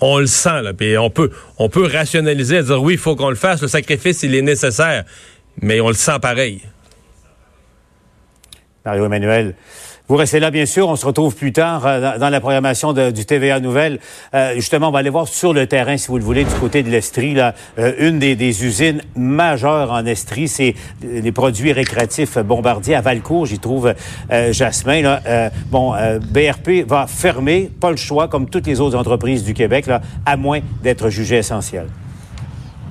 on 0.00 0.18
le 0.18 0.26
sent. 0.26 0.60
Puis 0.78 0.96
on 0.96 1.10
peut, 1.10 1.30
on 1.58 1.68
peut 1.68 1.86
rationaliser 1.86 2.58
et 2.58 2.62
dire 2.62 2.80
oui, 2.80 2.94
il 2.94 2.98
faut 2.98 3.16
qu'on 3.16 3.30
le 3.30 3.36
fasse. 3.36 3.60
Le 3.62 3.68
sacrifice, 3.68 4.22
il 4.22 4.34
est 4.34 4.42
nécessaire. 4.42 5.04
Mais 5.60 5.80
on 5.80 5.88
le 5.88 5.94
sent 5.94 6.18
pareil. 6.22 6.60
Mario 8.84 9.06
Emmanuel. 9.06 9.54
Vous 10.12 10.18
restez 10.18 10.40
là, 10.40 10.50
bien 10.50 10.66
sûr. 10.66 10.90
On 10.90 10.96
se 10.96 11.06
retrouve 11.06 11.34
plus 11.34 11.52
tard 11.52 11.86
euh, 11.86 12.18
dans 12.18 12.28
la 12.28 12.38
programmation 12.38 12.92
du 12.92 13.24
TVA 13.24 13.60
Nouvelle. 13.60 13.98
Euh, 14.34 14.52
justement, 14.56 14.88
on 14.88 14.90
va 14.90 14.98
aller 14.98 15.08
voir 15.08 15.26
sur 15.26 15.54
le 15.54 15.66
terrain, 15.66 15.96
si 15.96 16.08
vous 16.08 16.18
le 16.18 16.22
voulez, 16.22 16.44
du 16.44 16.52
côté 16.60 16.82
de 16.82 16.90
l'Estrie. 16.90 17.32
Là, 17.32 17.54
euh, 17.78 17.94
une 17.96 18.18
des, 18.18 18.36
usines 18.62 19.00
majeures 19.16 19.90
en 19.90 20.04
Estrie, 20.04 20.48
c'est 20.48 20.74
les 21.02 21.32
produits 21.32 21.72
récréatifs 21.72 22.36
bombardiers 22.36 22.94
à 22.94 23.00
Valcourt. 23.00 23.46
J'y 23.46 23.58
trouve 23.58 23.94
Jasmin. 24.50 25.00
Là. 25.00 25.50
bon, 25.70 25.94
BRP 26.20 26.86
va 26.86 27.06
fermer, 27.06 27.70
pas 27.80 27.90
le 27.90 27.96
choix, 27.96 28.28
comme 28.28 28.50
toutes 28.50 28.66
les 28.66 28.80
autres 28.82 28.98
entreprises 28.98 29.44
du 29.44 29.54
Québec, 29.54 29.86
là, 29.86 30.02
à 30.26 30.36
moins 30.36 30.60
d'être 30.82 31.08
jugé 31.08 31.36
essentiel. 31.36 31.86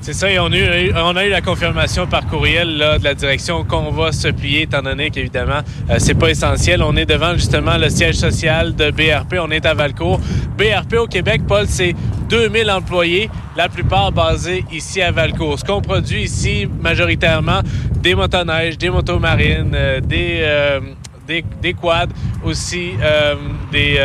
C'est 0.01 0.13
ça, 0.13 0.31
et 0.31 0.39
on 0.39 0.47
a, 0.47 1.25
eu, 1.25 1.29
la 1.29 1.41
confirmation 1.41 2.07
par 2.07 2.25
courriel 2.25 2.75
de 2.99 3.03
la 3.03 3.13
direction 3.13 3.63
qu'on 3.63 3.91
va 3.91 4.11
se 4.11 4.29
plier, 4.29 4.63
étant 4.63 4.81
donné 4.81 5.11
qu'évidemment, 5.11 5.59
euh, 5.91 5.97
c'est 5.99 6.15
pas 6.15 6.29
essentiel. 6.29 6.81
On 6.81 6.95
est 6.95 7.05
devant 7.05 7.33
justement 7.35 7.77
le 7.77 7.87
siège 7.87 8.15
social 8.15 8.73
de 8.75 8.89
BRP, 8.89 9.35
on 9.39 9.51
est 9.51 9.63
à 9.63 9.75
Valcourt. 9.75 10.19
BRP 10.57 10.95
au 10.95 11.05
Québec, 11.05 11.43
Paul, 11.47 11.67
c'est 11.67 11.93
2000 12.29 12.71
employés, 12.71 13.29
la 13.55 13.69
plupart 13.69 14.11
basés 14.11 14.65
ici 14.71 15.03
à 15.03 15.11
Valcourt. 15.11 15.59
Ce 15.59 15.65
qu'on 15.65 15.81
produit 15.81 16.23
ici, 16.23 16.67
majoritairement, 16.81 17.61
des 18.01 18.15
motoneiges, 18.15 18.79
des 18.79 18.89
motos 18.89 19.19
marines, 19.19 19.75
euh, 19.75 20.01
euh, 20.11 20.79
des, 21.27 21.45
des, 21.61 21.73
quads, 21.73 22.07
aussi 22.43 22.93
des 23.71 23.99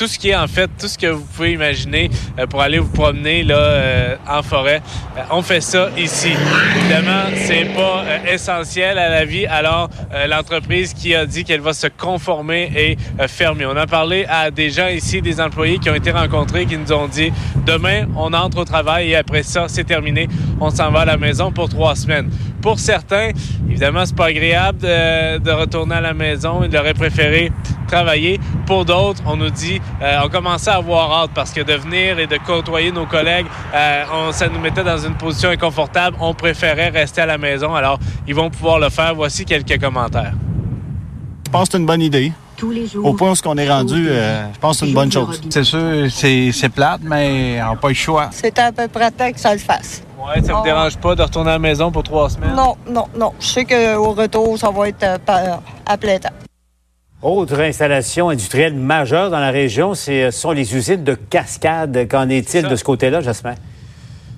tout 0.00 0.06
ce 0.06 0.18
qui 0.18 0.30
est 0.30 0.34
en 0.34 0.46
fait, 0.46 0.70
tout 0.80 0.88
ce 0.88 0.96
que 0.96 1.08
vous 1.08 1.26
pouvez 1.36 1.52
imaginer 1.52 2.08
euh, 2.38 2.46
pour 2.46 2.62
aller 2.62 2.78
vous 2.78 2.88
promener 2.88 3.42
là 3.42 3.58
euh, 3.58 4.16
en 4.26 4.42
forêt. 4.42 4.80
Euh, 5.18 5.20
on 5.30 5.42
fait 5.42 5.60
ça 5.60 5.90
ici. 5.94 6.30
Évidemment, 6.78 7.24
c'est 7.34 7.66
pas 7.66 8.04
essentiel 8.26 8.96
à 8.96 9.10
la 9.10 9.26
vie. 9.26 9.44
Alors, 9.44 9.90
l'entreprise 10.26 10.94
qui 10.94 11.14
a 11.14 11.26
dit 11.26 11.44
qu'elle 11.44 11.60
va 11.60 11.74
se 11.74 11.86
conformer 11.86 12.72
et 12.74 12.96
fermer. 13.28 13.66
On 13.66 13.76
a 13.76 13.86
parlé 13.86 14.24
à 14.26 14.50
des 14.50 14.70
gens 14.70 14.88
ici, 14.88 15.20
des 15.20 15.38
employés 15.38 15.78
qui 15.78 15.90
ont 15.90 15.94
été 15.94 16.12
rencontrés, 16.12 16.64
qui 16.64 16.78
nous 16.78 16.92
ont 16.94 17.06
dit 17.06 17.30
demain, 17.66 18.06
on 18.16 18.32
entre 18.32 18.58
au 18.58 18.64
travail 18.64 19.10
et 19.10 19.16
après 19.16 19.42
ça, 19.42 19.66
c'est 19.68 19.84
terminé. 19.84 20.28
On 20.60 20.70
s'en 20.70 20.90
va 20.90 21.00
à 21.00 21.04
la 21.04 21.18
maison 21.18 21.52
pour 21.52 21.68
trois 21.68 21.94
semaines. 21.94 22.30
Pour 22.62 22.78
certains, 22.78 23.30
évidemment, 23.68 24.06
c'est 24.06 24.16
pas 24.16 24.26
agréable 24.26 24.80
de 24.80 25.50
retourner 25.50 25.96
à 25.96 26.00
la 26.00 26.14
maison. 26.14 26.62
Ils 26.64 26.76
auraient 26.76 26.94
préféré 26.94 27.52
travailler. 27.90 28.40
Pour 28.66 28.84
d'autres, 28.84 29.22
on 29.26 29.36
nous 29.36 29.50
dit, 29.50 29.80
euh, 30.02 30.20
on 30.24 30.28
commençait 30.28 30.70
à 30.70 30.76
avoir 30.76 31.12
hâte 31.12 31.30
parce 31.34 31.50
que 31.52 31.60
de 31.60 31.74
venir 31.74 32.18
et 32.18 32.26
de 32.26 32.38
côtoyer 32.46 32.92
nos 32.92 33.06
collègues, 33.06 33.46
euh, 33.74 34.04
on, 34.12 34.32
ça 34.32 34.48
nous 34.48 34.60
mettait 34.60 34.84
dans 34.84 34.98
une 34.98 35.14
position 35.14 35.50
inconfortable. 35.50 36.16
On 36.20 36.34
préférait 36.34 36.90
rester 36.90 37.20
à 37.22 37.26
la 37.26 37.38
maison. 37.38 37.74
Alors, 37.74 37.98
ils 38.26 38.34
vont 38.34 38.50
pouvoir 38.50 38.78
le 38.78 38.88
faire. 38.88 39.14
Voici 39.14 39.44
quelques 39.44 39.80
commentaires. 39.80 40.32
Je 41.46 41.50
pense 41.50 41.68
que 41.68 41.72
c'est 41.72 41.78
une 41.78 41.86
bonne 41.86 42.02
idée. 42.02 42.32
Tous 42.56 42.70
les 42.70 42.86
jours. 42.86 43.06
Au 43.06 43.14
point 43.14 43.32
où 43.32 43.34
on 43.46 43.56
est 43.56 43.68
rendu, 43.68 44.06
euh, 44.08 44.44
je 44.52 44.58
pense 44.60 44.76
que 44.76 44.80
c'est 44.80 44.88
une 44.88 44.94
bonne 44.94 45.10
chose. 45.10 45.40
C'est 45.48 45.64
sûr, 45.64 46.10
c'est 46.10 46.68
plate, 46.68 47.00
mais 47.02 47.60
on 47.62 47.70
n'a 47.70 47.76
pas 47.76 47.88
le 47.88 47.94
choix. 47.94 48.28
C'est 48.30 48.58
à 48.58 48.70
peu 48.70 48.86
près 48.86 49.10
temps 49.10 49.32
que 49.32 49.40
ça 49.40 49.52
le 49.52 49.58
fasse. 49.58 50.02
Ouais, 50.18 50.42
ça 50.42 50.52
ne 50.52 50.58
vous 50.58 50.62
dérange 50.62 50.96
pas 50.98 51.14
de 51.14 51.22
retourner 51.22 51.50
à 51.50 51.54
la 51.54 51.58
maison 51.58 51.90
pour 51.90 52.02
trois 52.02 52.28
semaines? 52.28 52.54
Non, 52.54 52.76
non, 52.86 53.06
non. 53.16 53.32
Je 53.40 53.46
sais 53.46 53.64
qu'au 53.64 54.12
retour, 54.12 54.58
ça 54.58 54.70
va 54.70 54.88
être 54.88 55.18
à 55.86 55.96
plein 55.96 56.18
temps. 56.18 56.28
Autre 57.22 57.60
installation 57.60 58.30
industrielle 58.30 58.72
majeure 58.72 59.28
dans 59.28 59.40
la 59.40 59.50
région, 59.50 59.94
ce 59.94 60.30
sont 60.30 60.52
les 60.52 60.74
usines 60.74 61.04
de 61.04 61.12
cascade. 61.14 62.08
Qu'en 62.08 62.30
est-il 62.30 62.66
de 62.66 62.76
ce 62.76 62.82
côté-là, 62.82 63.20
Jasmin? 63.20 63.56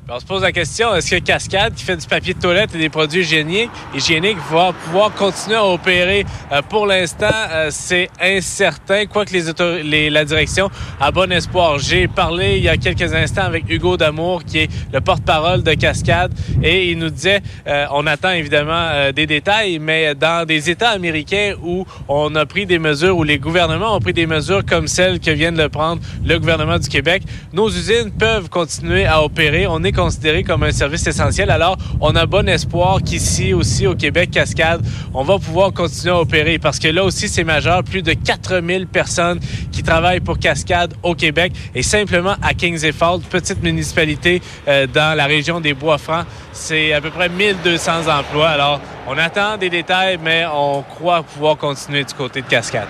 On 0.09 0.19
se 0.19 0.27
pose 0.27 0.43
la 0.43 0.51
question, 0.51 0.95
est-ce 0.95 1.15
que 1.15 1.21
Cascade, 1.21 1.75
qui 1.75 1.85
fait 1.85 1.97
du 1.97 2.07
papier 2.07 2.35
de 2.35 2.41
toilette 2.41 2.75
et 2.75 2.79
des 2.79 2.89
produits 2.89 3.21
hygiéniques, 3.21 3.71
hygiéniques 3.95 4.37
va 4.51 4.73
pouvoir 4.73 5.15
continuer 5.15 5.57
à 5.57 5.65
opérer? 5.65 6.27
Euh, 6.51 6.61
pour 6.69 6.87
l'instant, 6.87 7.31
euh, 7.31 7.69
c'est 7.71 8.11
incertain, 8.21 9.07
quoique 9.07 9.33
les, 9.33 10.11
la 10.11 10.25
direction 10.25 10.71
a 11.01 11.13
bon 11.13 11.31
espoir. 11.31 11.79
J'ai 11.79 12.09
parlé 12.09 12.57
il 12.57 12.65
y 12.65 12.69
a 12.69 12.77
quelques 12.77 13.15
instants 13.15 13.45
avec 13.45 13.71
Hugo 13.71 13.97
Damour, 13.97 14.43
qui 14.45 14.59
est 14.59 14.71
le 14.93 15.01
porte-parole 15.01 15.63
de 15.63 15.75
Cascade, 15.75 16.33
et 16.63 16.91
il 16.91 16.99
nous 16.99 17.11
disait, 17.11 17.41
euh, 17.69 17.87
on 17.93 18.07
attend 18.09 18.33
évidemment 18.33 19.13
des 19.15 19.27
détails, 19.27 19.79
mais 19.79 20.17
dans 20.17 20.45
des 20.45 20.69
États 20.69 20.91
américains 20.91 21.55
où 21.63 21.87
on 22.09 22.35
a 22.35 22.45
pris 22.45 22.67
des 22.67 22.81
mesures, 22.81 23.17
où 23.17 23.23
les 23.23 23.39
gouvernements 23.39 23.95
ont 23.95 24.01
pris 24.01 24.13
des 24.13 24.27
mesures 24.27 24.65
comme 24.67 24.89
celles 24.89 25.21
que 25.21 25.31
vient 25.31 25.53
de 25.53 25.67
prendre 25.69 26.03
le 26.25 26.39
gouvernement 26.39 26.79
du 26.79 26.89
Québec, 26.89 27.23
nos 27.53 27.69
usines 27.69 28.11
peuvent 28.11 28.49
continuer 28.49 29.07
à 29.07 29.23
opérer. 29.23 29.67
On 29.69 29.85
est 29.85 29.92
considéré 29.93 30.43
comme 30.43 30.63
un 30.63 30.73
service 30.73 31.07
essentiel. 31.07 31.51
Alors, 31.51 31.77
on 32.01 32.15
a 32.17 32.27
bon 32.27 32.49
espoir 32.49 33.03
qu'ici 33.03 33.55
aussi 33.55 33.87
au 33.87 33.95
Québec 33.95 34.31
Cascade, 34.31 34.83
on 35.15 35.23
va 35.23 35.39
pouvoir 35.39 35.73
continuer 35.73 36.15
à 36.15 36.21
opérer 36.21 36.59
parce 36.59 36.79
que 36.79 36.89
là 36.89 37.05
aussi, 37.05 37.29
c'est 37.29 37.45
majeur. 37.45 37.85
Plus 37.85 38.03
de 38.03 38.13
4000 38.13 38.87
personnes 38.87 39.41
qui 39.71 39.83
travaillent 39.83 40.21
pour 40.21 40.39
Cascade 40.39 40.95
au 41.03 41.15
Québec 41.15 41.53
et 41.75 41.83
simplement 41.83 42.35
à 42.43 42.55
Kings 42.55 42.93
Falls, 42.93 43.21
petite 43.21 43.63
municipalité 43.63 44.43
euh, 44.69 44.87
dans 44.87 45.17
la 45.17 45.27
région 45.27 45.61
des 45.61 45.75
Bois-Francs, 45.75 46.27
c'est 46.53 46.93
à 46.93 47.01
peu 47.01 47.11
près 47.11 47.29
1200 47.29 48.09
emplois. 48.09 48.49
Alors, 48.49 48.81
on 49.07 49.19
attend 49.19 49.57
des 49.57 49.71
détails, 49.71 50.19
mais 50.23 50.45
on 50.53 50.83
croit 50.83 51.23
pouvoir 51.23 51.57
continuer 51.57 52.05
du 52.05 52.15
côté 52.15 52.43
de 52.43 52.47
Cascade. 52.47 52.89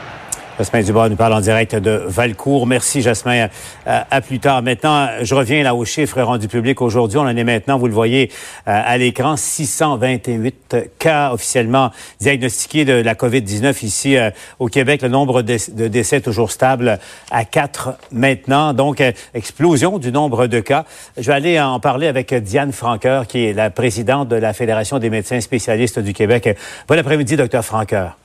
Jasmin 0.59 0.83
Dubois 0.83 1.09
nous 1.09 1.17
parle 1.17 1.33
en 1.33 1.41
direct 1.41 1.75
de 1.75 2.03
Valcourt. 2.07 2.67
Merci, 2.67 3.01
Jasmin. 3.01 3.49
Euh, 3.87 4.01
à, 4.11 4.21
plus 4.21 4.39
tard. 4.39 4.63
Maintenant, 4.63 5.09
je 5.23 5.35
reviens 5.35 5.63
là 5.63 5.75
aux 5.75 5.87
chiffres 5.87 6.21
rendus 6.21 6.47
publics 6.47 6.83
aujourd'hui. 6.83 7.19
On 7.19 7.23
en 7.23 7.35
est 7.37 7.45
maintenant, 7.45 7.79
vous 7.79 7.87
le 7.87 7.95
voyez 7.95 8.31
euh, 8.69 8.83
à 8.85 8.99
l'écran, 8.99 9.37
628 9.37 10.77
cas 10.99 11.33
officiellement 11.33 11.91
diagnostiqués 12.21 12.85
de 12.85 12.93
la 12.93 13.15
COVID-19 13.15 13.85
ici 13.85 14.17
euh, 14.17 14.31
au 14.59 14.67
Québec. 14.67 15.01
Le 15.01 15.09
nombre 15.09 15.41
de, 15.41 15.89
décès 15.89 16.21
toujours 16.21 16.51
stable 16.51 16.99
à 17.31 17.47
4 17.47 17.95
maintenant. 18.13 18.75
Donc, 18.75 19.03
explosion 19.33 19.99
du 19.99 20.13
nombre 20.13 20.49
de 20.49 20.61
cas. 20.61 20.85
Je 21.17 21.29
vais 21.29 21.35
aller 21.35 21.61
en 21.61 21.81
parler 21.81 22.09
avec 22.09 22.35
Diane 22.35 22.73
Franqueur, 22.73 23.27
qui 23.27 23.47
est 23.47 23.53
la 23.55 23.71
présidente 23.71 24.29
de 24.29 24.37
la 24.37 24.53
Fédération 24.53 24.99
des 24.99 25.09
médecins 25.09 25.41
spécialistes 25.41 25.99
du 25.99 26.13
Québec. 26.13 26.57
Bon 26.89 26.99
après-midi, 26.99 27.37
docteur 27.37 27.65
Franqueur. 27.65 28.19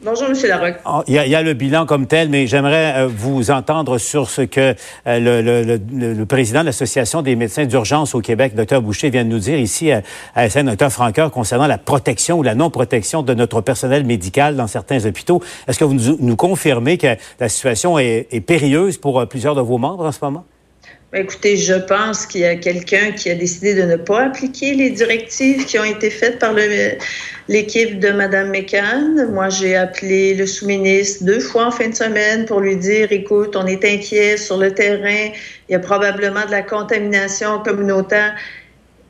Bonjour, 0.00 0.28
M. 0.28 0.36
Larocque. 0.46 0.78
Ah, 0.84 1.02
il 1.08 1.14
y, 1.14 1.34
a, 1.34 1.42
le 1.42 1.54
bilan 1.54 1.84
comme 1.84 2.06
tel, 2.06 2.28
mais 2.28 2.46
j'aimerais 2.46 2.94
euh, 2.98 3.08
vous 3.08 3.50
entendre 3.50 3.98
sur 3.98 4.30
ce 4.30 4.42
que 4.42 4.76
euh, 5.08 5.76
le, 5.76 6.24
président 6.24 6.60
de 6.60 6.66
l'Association 6.66 7.20
des 7.20 7.34
médecins 7.34 7.66
d'urgence 7.66 8.14
au 8.14 8.20
Québec, 8.20 8.54
Dr 8.54 8.80
Boucher, 8.80 9.10
vient 9.10 9.24
de 9.24 9.28
nous 9.28 9.40
dire 9.40 9.58
ici 9.58 9.90
à, 9.90 10.02
à 10.36 10.48
SN, 10.48 10.72
Dr 10.72 10.90
Franqueur, 10.90 11.32
concernant 11.32 11.66
la 11.66 11.78
protection 11.78 12.38
ou 12.38 12.44
la 12.44 12.54
non-protection 12.54 13.22
de 13.22 13.34
notre 13.34 13.60
personnel 13.60 14.04
médical 14.04 14.54
dans 14.54 14.68
certains 14.68 15.04
hôpitaux. 15.04 15.42
Est-ce 15.66 15.80
que 15.80 15.84
vous 15.84 16.16
nous, 16.20 16.36
confirmez 16.36 16.96
que 16.96 17.16
la 17.40 17.48
situation 17.48 17.98
est, 17.98 18.28
est 18.30 18.40
périlleuse 18.40 18.98
pour 18.98 19.18
euh, 19.18 19.26
plusieurs 19.26 19.56
de 19.56 19.62
vos 19.62 19.78
membres 19.78 20.06
en 20.06 20.12
ce 20.12 20.20
moment? 20.22 20.44
Ben, 21.10 21.22
écoutez, 21.22 21.56
je 21.56 21.72
pense 21.72 22.26
qu'il 22.26 22.42
y 22.42 22.44
a 22.44 22.54
quelqu'un 22.56 23.12
qui 23.12 23.30
a 23.30 23.34
décidé 23.34 23.74
de 23.74 23.80
ne 23.80 23.96
pas 23.96 24.24
appliquer 24.24 24.74
les 24.74 24.90
directives 24.90 25.64
qui 25.64 25.78
ont 25.78 25.84
été 25.84 26.10
faites 26.10 26.38
par 26.38 26.54
l'équipe 27.48 27.98
de 27.98 28.10
Mme 28.10 28.50
McCann. 28.50 29.26
Moi, 29.32 29.48
j'ai 29.48 29.74
appelé 29.74 30.34
le 30.34 30.46
sous-ministre 30.46 31.24
deux 31.24 31.40
fois 31.40 31.68
en 31.68 31.70
fin 31.70 31.88
de 31.88 31.94
semaine 31.94 32.44
pour 32.44 32.60
lui 32.60 32.76
dire, 32.76 33.10
écoute, 33.10 33.56
on 33.56 33.66
est 33.66 33.86
inquiet 33.86 34.36
sur 34.36 34.58
le 34.58 34.74
terrain, 34.74 35.32
il 35.68 35.72
y 35.72 35.74
a 35.74 35.78
probablement 35.78 36.44
de 36.44 36.50
la 36.50 36.60
contamination 36.60 37.60
communautaire. 37.60 38.34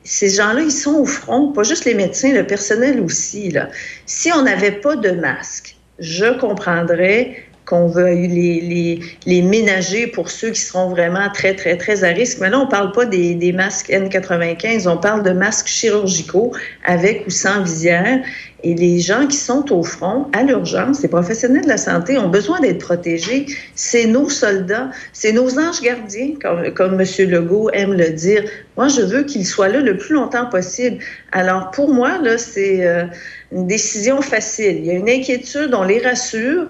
Ces 0.05 0.29
gens-là, 0.29 0.61
ils 0.61 0.71
sont 0.71 0.95
au 0.95 1.05
front, 1.05 1.51
pas 1.51 1.63
juste 1.63 1.83
les 1.83 1.95
médecins, 1.95 2.31
le 2.31 2.47
personnel 2.47 3.01
aussi. 3.01 3.51
Là. 3.51 3.67
Si 4.05 4.31
on 4.31 4.43
n'avait 4.43 4.71
pas 4.71 4.95
de 4.95 5.11
masque, 5.11 5.75
je 5.99 6.39
comprendrais 6.39 7.48
qu'on 7.69 7.85
veut 7.85 8.05
les, 8.05 8.61
les, 8.61 8.99
les, 9.27 9.41
ménager 9.43 10.07
pour 10.07 10.31
ceux 10.31 10.49
qui 10.49 10.59
seront 10.59 10.89
vraiment 10.89 11.29
très, 11.31 11.55
très, 11.55 11.77
très 11.77 12.03
à 12.03 12.07
risque. 12.07 12.39
Mais 12.41 12.49
là, 12.49 12.59
on 12.59 12.65
ne 12.65 12.69
parle 12.69 12.91
pas 12.91 13.05
des, 13.05 13.35
des, 13.35 13.53
masques 13.53 13.89
N95, 13.89 14.89
on 14.89 14.97
parle 14.97 15.21
de 15.21 15.29
masques 15.29 15.67
chirurgicaux 15.67 16.51
avec 16.83 17.27
ou 17.27 17.29
sans 17.29 17.61
visière. 17.61 18.21
Et 18.63 18.73
les 18.73 18.99
gens 18.99 19.27
qui 19.27 19.37
sont 19.37 19.71
au 19.71 19.83
front, 19.83 20.27
à 20.33 20.41
l'urgence, 20.41 21.03
les 21.03 21.07
professionnels 21.07 21.63
de 21.63 21.69
la 21.69 21.77
santé 21.77 22.17
ont 22.17 22.27
besoin 22.27 22.59
d'être 22.59 22.79
protégés. 22.79 23.45
C'est 23.75 24.07
nos 24.07 24.29
soldats, 24.29 24.89
c'est 25.13 25.31
nos 25.31 25.59
anges 25.59 25.81
gardiens, 25.81 26.33
comme, 26.41 26.73
comme 26.73 26.99
M. 26.99 27.29
Legault 27.29 27.69
aime 27.69 27.93
le 27.93 28.09
dire. 28.09 28.43
Moi, 28.77 28.87
je 28.87 29.01
veux 29.01 29.23
qu'ils 29.23 29.45
soient 29.45 29.69
là 29.69 29.79
le 29.79 29.95
plus 29.95 30.15
longtemps 30.15 30.47
possible. 30.47 30.97
Alors, 31.31 31.69
pour 31.69 31.93
moi, 31.93 32.17
là, 32.17 32.39
c'est 32.39 32.85
euh, 32.85 33.05
une 33.51 33.67
décision 33.67 34.21
facile. 34.21 34.77
Il 34.79 34.85
y 34.87 34.89
a 34.89 34.93
une 34.93 35.09
inquiétude, 35.09 35.73
on 35.73 35.83
les 35.83 35.99
rassure, 35.99 36.67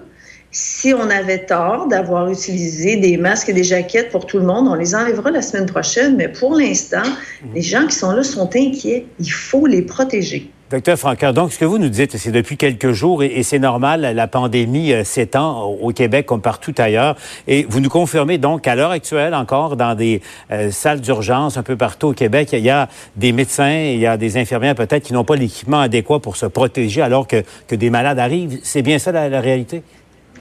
si 0.52 0.92
on 0.94 1.08
avait 1.10 1.46
tort 1.46 1.86
d'avoir 1.86 2.28
utilisé 2.30 2.96
des 2.96 3.16
masques 3.16 3.48
et 3.48 3.52
des 3.52 3.64
jaquettes 3.64 4.10
pour 4.10 4.26
tout 4.26 4.38
le 4.38 4.44
monde, 4.44 4.66
on 4.68 4.74
les 4.74 4.94
enlèvera 4.94 5.30
la 5.30 5.42
semaine 5.42 5.66
prochaine, 5.66 6.16
mais 6.16 6.28
pour 6.28 6.54
l'instant, 6.54 7.02
mhm. 7.04 7.50
les 7.54 7.62
gens 7.62 7.86
qui 7.86 7.94
sont 7.94 8.12
là 8.12 8.22
sont 8.22 8.50
inquiets. 8.56 9.06
Il 9.20 9.32
faut 9.32 9.66
les 9.66 9.82
protéger. 9.82 10.50
Docteur 10.70 10.96
Francaire, 10.96 11.34
donc 11.34 11.52
ce 11.52 11.58
que 11.58 11.64
vous 11.64 11.78
nous 11.78 11.88
dites, 11.88 12.16
c'est 12.16 12.30
depuis 12.30 12.56
quelques 12.56 12.92
jours 12.92 13.24
et, 13.24 13.42
c'est 13.42 13.58
normal, 13.58 14.02
la 14.14 14.28
pandémie 14.28 14.92
euh, 14.92 15.02
s'étend 15.02 15.64
au 15.64 15.92
Québec 15.92 16.26
comme 16.26 16.40
partout 16.40 16.72
ailleurs. 16.78 17.16
Et 17.48 17.66
vous 17.68 17.80
nous 17.80 17.88
confirmez 17.88 18.38
donc 18.38 18.62
qu'à 18.62 18.76
l'heure 18.76 18.92
actuelle, 18.92 19.34
encore 19.34 19.76
dans 19.76 19.96
des 19.96 20.22
euh, 20.52 20.70
salles 20.70 21.00
d'urgence 21.00 21.56
un 21.56 21.64
peu 21.64 21.76
partout 21.76 22.08
au 22.08 22.12
Québec, 22.12 22.50
il 22.52 22.60
y 22.60 22.70
a 22.70 22.88
des 23.16 23.32
médecins, 23.32 23.80
il 23.80 23.98
y 23.98 24.06
a 24.06 24.16
des 24.16 24.36
infirmières 24.36 24.76
peut-être 24.76 25.02
qui 25.02 25.12
n'ont 25.12 25.24
pas 25.24 25.34
l'équipement 25.34 25.80
adéquat 25.80 26.20
pour 26.20 26.36
se 26.36 26.46
protéger 26.46 27.02
alors 27.02 27.26
que, 27.26 27.42
que 27.66 27.74
des 27.74 27.90
malades 27.90 28.20
arrivent. 28.20 28.60
C'est 28.62 28.82
bien 28.82 29.00
ça 29.00 29.10
la 29.10 29.40
réalité? 29.40 29.82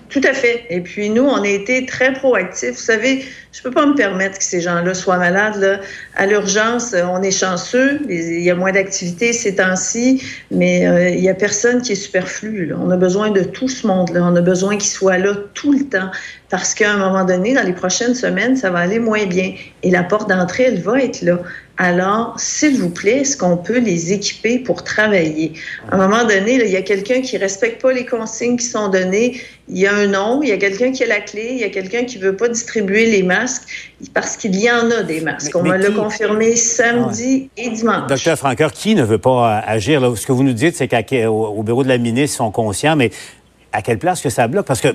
Tout 0.09 0.21
à 0.23 0.33
fait. 0.33 0.65
Et 0.71 0.81
puis 0.81 1.11
nous, 1.11 1.23
on 1.23 1.43
a 1.43 1.47
été 1.47 1.85
très 1.85 2.13
proactifs. 2.13 2.71
Vous 2.71 2.77
savez, 2.77 3.23
je 3.51 3.61
peux 3.61 3.69
pas 3.69 3.85
me 3.85 3.93
permettre 3.93 4.39
que 4.39 4.43
ces 4.43 4.59
gens-là 4.59 4.95
soient 4.95 5.17
malades. 5.17 5.57
Là. 5.57 5.79
À 6.15 6.25
l'urgence, 6.25 6.95
on 6.95 7.21
est 7.21 7.31
chanceux. 7.31 7.99
Il 8.09 8.41
y 8.41 8.49
a 8.49 8.55
moins 8.55 8.71
d'activités 8.71 9.33
ces 9.33 9.55
temps-ci, 9.55 10.23
mais 10.49 10.87
euh, 10.87 11.09
il 11.09 11.23
y 11.23 11.29
a 11.29 11.35
personne 11.35 11.83
qui 11.83 11.91
est 11.91 11.95
superflu. 11.95 12.73
On 12.73 12.89
a 12.89 12.97
besoin 12.97 13.29
de 13.29 13.43
tout 13.43 13.67
ce 13.67 13.85
monde-là. 13.85 14.21
On 14.23 14.35
a 14.35 14.41
besoin 14.41 14.77
qu'ils 14.77 14.89
soient 14.89 15.19
là 15.19 15.35
tout 15.53 15.73
le 15.73 15.85
temps 15.87 16.09
parce 16.49 16.73
qu'à 16.73 16.91
un 16.91 16.97
moment 16.97 17.23
donné, 17.23 17.53
dans 17.53 17.65
les 17.65 17.73
prochaines 17.73 18.15
semaines, 18.15 18.55
ça 18.55 18.71
va 18.71 18.79
aller 18.79 18.97
moins 18.97 19.27
bien. 19.27 19.53
Et 19.83 19.91
la 19.91 20.03
porte 20.03 20.27
d'entrée, 20.27 20.63
elle 20.63 20.81
va 20.81 21.01
être 21.01 21.21
là. 21.21 21.39
Alors, 21.81 22.33
s'il 22.37 22.77
vous 22.77 22.89
plaît, 22.89 23.19
est-ce 23.19 23.37
qu'on 23.37 23.55
peut 23.55 23.79
les 23.79 24.11
équiper 24.11 24.59
pour 24.59 24.83
travailler? 24.83 25.53
À 25.89 25.95
un 25.95 25.97
moment 25.97 26.25
donné, 26.25 26.55
il 26.55 26.69
y 26.69 26.75
a 26.75 26.81
quelqu'un 26.81 27.21
qui 27.21 27.37
respecte 27.37 27.81
pas 27.81 27.93
les 27.93 28.05
consignes 28.05 28.57
qui 28.57 28.65
sont 28.65 28.89
données. 28.89 29.39
Il 29.69 29.77
y 29.77 29.87
a 29.87 29.95
un 29.95 30.07
nom, 30.07 30.41
il 30.43 30.49
y 30.49 30.51
a 30.51 30.57
quelqu'un 30.57 30.91
qui 30.91 31.05
a 31.05 31.07
la 31.07 31.21
clé, 31.21 31.51
il 31.51 31.59
y 31.59 31.63
a 31.63 31.69
quelqu'un 31.69 32.03
qui 32.03 32.17
veut 32.17 32.35
pas 32.35 32.49
distribuer 32.49 33.05
les 33.05 33.23
masques 33.23 33.63
parce 34.13 34.35
qu'il 34.35 34.59
y 34.59 34.69
en 34.69 34.91
a 34.91 35.03
des 35.03 35.21
masques. 35.21 35.55
On 35.55 35.63
m'a 35.63 35.77
le 35.77 35.91
confirmé 35.91 36.57
samedi 36.57 37.49
et 37.55 37.69
dimanche. 37.69 38.07
Docteur 38.09 38.37
Franqueur, 38.37 38.73
qui 38.73 38.93
ne 38.93 39.03
veut 39.03 39.17
pas 39.17 39.59
agir? 39.59 40.01
Là? 40.01 40.13
Ce 40.17 40.27
que 40.27 40.33
vous 40.33 40.43
nous 40.43 40.53
dites, 40.53 40.75
c'est 40.75 40.89
qu'au 40.89 41.63
bureau 41.63 41.83
de 41.83 41.89
la 41.89 41.97
ministre, 41.97 42.35
ils 42.35 42.37
sont 42.39 42.51
conscients, 42.51 42.97
mais 42.97 43.09
à 43.71 43.81
quelle 43.81 43.99
place 43.99 44.21
que 44.21 44.29
ça 44.29 44.47
bloque? 44.47 44.65
Parce 44.65 44.81
que 44.81 44.89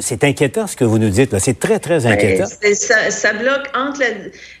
c'est 0.00 0.24
inquiétant 0.24 0.66
ce 0.66 0.76
que 0.76 0.84
vous 0.84 0.98
nous 0.98 1.10
dites. 1.10 1.38
C'est 1.38 1.58
très, 1.58 1.78
très 1.78 2.00
ben, 2.00 2.12
inquiétant. 2.12 2.46
ça, 2.46 3.32
bloque 3.32 3.68
entre 3.74 4.02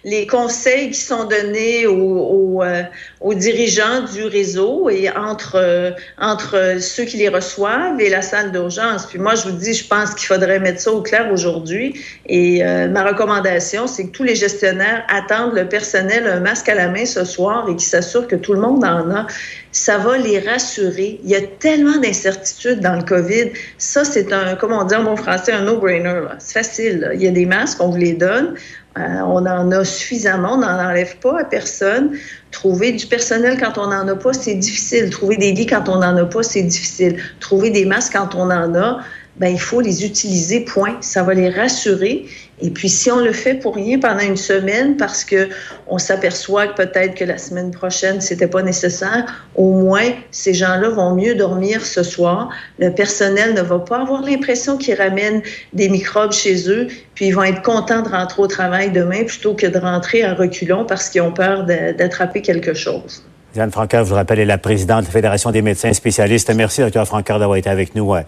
les 0.04 0.26
conseils 0.26 0.90
qui 0.90 1.00
sont 1.00 1.24
donnés 1.24 1.86
aux, 1.86 2.62
euh, 2.62 2.82
aux, 3.20 3.34
dirigeants 3.34 4.02
du 4.12 4.24
réseau 4.24 4.88
et 4.88 5.10
entre, 5.10 5.56
euh, 5.56 5.90
entre 6.18 6.76
ceux 6.80 7.04
qui 7.04 7.16
les 7.16 7.28
reçoivent 7.28 8.00
et 8.00 8.08
la 8.08 8.22
salle 8.22 8.52
d'urgence. 8.52 9.06
Puis 9.06 9.18
moi, 9.18 9.34
je 9.34 9.42
vous 9.42 9.56
dis, 9.56 9.74
je 9.74 9.86
pense 9.86 10.14
qu'il 10.14 10.26
faudrait 10.26 10.60
mettre 10.60 10.80
ça 10.80 10.92
au 10.92 11.02
clair 11.02 11.30
aujourd'hui. 11.32 12.00
Et 12.26 12.64
euh, 12.64 12.88
ma 12.88 13.04
recommandation, 13.04 13.86
c'est 13.86 14.06
que 14.06 14.10
tous 14.10 14.24
les 14.24 14.36
gestionnaires 14.36 15.04
attendent 15.08 15.54
le 15.54 15.68
personnel 15.68 16.26
un 16.26 16.40
masque 16.40 16.68
à 16.68 16.74
la 16.74 16.88
main 16.88 17.04
ce 17.04 17.24
soir 17.24 17.66
et 17.68 17.72
qu'ils 17.72 17.88
s'assurent 17.88 18.28
que 18.28 18.36
tout 18.36 18.52
le 18.52 18.60
monde 18.60 18.84
en 18.84 19.10
a 19.10 19.26
ça 19.72 19.98
va 19.98 20.18
les 20.18 20.40
rassurer. 20.40 21.20
Il 21.22 21.30
y 21.30 21.36
a 21.36 21.40
tellement 21.40 21.98
d'incertitudes 21.98 22.80
dans 22.80 22.96
le 22.96 23.02
COVID. 23.02 23.50
Ça, 23.78 24.04
c'est 24.04 24.32
un, 24.32 24.56
comme 24.56 24.72
on 24.72 24.84
dit 24.84 24.94
en 24.94 25.04
bon 25.04 25.16
français, 25.16 25.52
un 25.52 25.62
no-brainer. 25.62 26.22
C'est 26.38 26.54
facile. 26.54 27.10
Il 27.14 27.22
y 27.22 27.28
a 27.28 27.30
des 27.30 27.46
masques, 27.46 27.80
on 27.80 27.90
vous 27.90 27.96
les 27.96 28.14
donne. 28.14 28.54
Euh, 28.98 29.20
on 29.20 29.46
en 29.46 29.70
a 29.70 29.84
suffisamment, 29.84 30.54
on 30.54 30.58
n'en 30.58 30.78
enlève 30.78 31.16
pas 31.18 31.40
à 31.40 31.44
personne. 31.44 32.18
Trouver 32.50 32.90
du 32.90 33.06
personnel 33.06 33.56
quand 33.60 33.78
on 33.78 33.86
n'en 33.86 34.08
a 34.08 34.16
pas, 34.16 34.32
c'est 34.32 34.54
difficile. 34.54 35.10
Trouver 35.10 35.36
des 35.36 35.52
lits 35.52 35.66
quand 35.66 35.88
on 35.88 36.00
n'en 36.00 36.16
a 36.16 36.24
pas, 36.24 36.42
c'est 36.42 36.62
difficile. 36.62 37.16
Trouver 37.38 37.70
des 37.70 37.84
masques 37.84 38.14
quand 38.14 38.34
on 38.34 38.50
en 38.50 38.74
a, 38.74 38.98
ben, 39.36 39.48
il 39.48 39.60
faut 39.60 39.80
les 39.80 40.04
utiliser, 40.04 40.60
point. 40.64 40.96
Ça 41.00 41.22
va 41.22 41.34
les 41.34 41.48
rassurer. 41.48 42.26
Et 42.62 42.70
puis, 42.70 42.88
si 42.88 43.10
on 43.10 43.20
le 43.20 43.32
fait 43.32 43.54
pour 43.54 43.74
rien 43.74 43.98
pendant 43.98 44.20
une 44.20 44.36
semaine 44.36 44.96
parce 44.96 45.24
que 45.24 45.48
on 45.86 45.98
s'aperçoit 45.98 46.66
que 46.68 46.82
peut-être 46.82 47.14
que 47.14 47.24
la 47.24 47.38
semaine 47.38 47.70
prochaine, 47.70 48.20
c'était 48.20 48.46
pas 48.46 48.62
nécessaire, 48.62 49.48
au 49.54 49.72
moins, 49.72 50.10
ces 50.30 50.52
gens-là 50.52 50.88
vont 50.90 51.14
mieux 51.14 51.34
dormir 51.34 51.84
ce 51.84 52.02
soir. 52.02 52.50
Le 52.78 52.90
personnel 52.90 53.54
ne 53.54 53.62
va 53.62 53.78
pas 53.78 54.02
avoir 54.02 54.22
l'impression 54.22 54.76
qu'ils 54.76 54.96
ramènent 54.96 55.42
des 55.72 55.88
microbes 55.88 56.32
chez 56.32 56.68
eux, 56.70 56.88
puis 57.14 57.26
ils 57.26 57.32
vont 57.32 57.44
être 57.44 57.62
contents 57.62 58.02
de 58.02 58.08
rentrer 58.08 58.42
au 58.42 58.46
travail 58.46 58.90
demain 58.90 59.24
plutôt 59.24 59.54
que 59.54 59.66
de 59.66 59.78
rentrer 59.78 60.22
à 60.22 60.34
reculons 60.34 60.84
parce 60.84 61.08
qu'ils 61.08 61.22
ont 61.22 61.32
peur 61.32 61.64
d'attraper 61.64 62.42
quelque 62.42 62.74
chose. 62.74 63.24
Diane 63.52 63.70
Francaire, 63.70 64.04
je 64.04 64.10
vous 64.10 64.14
rappelle, 64.14 64.38
est 64.38 64.44
la 64.44 64.58
présidente 64.58 65.00
de 65.00 65.06
la 65.06 65.10
Fédération 65.10 65.50
des 65.50 65.62
médecins 65.62 65.92
spécialistes. 65.92 66.54
Merci, 66.54 66.82
Dr. 66.82 67.04
Francaire, 67.04 67.38
d'avoir 67.38 67.56
été 67.56 67.68
avec 67.68 67.94
nous 67.94 68.14
à 68.14 68.24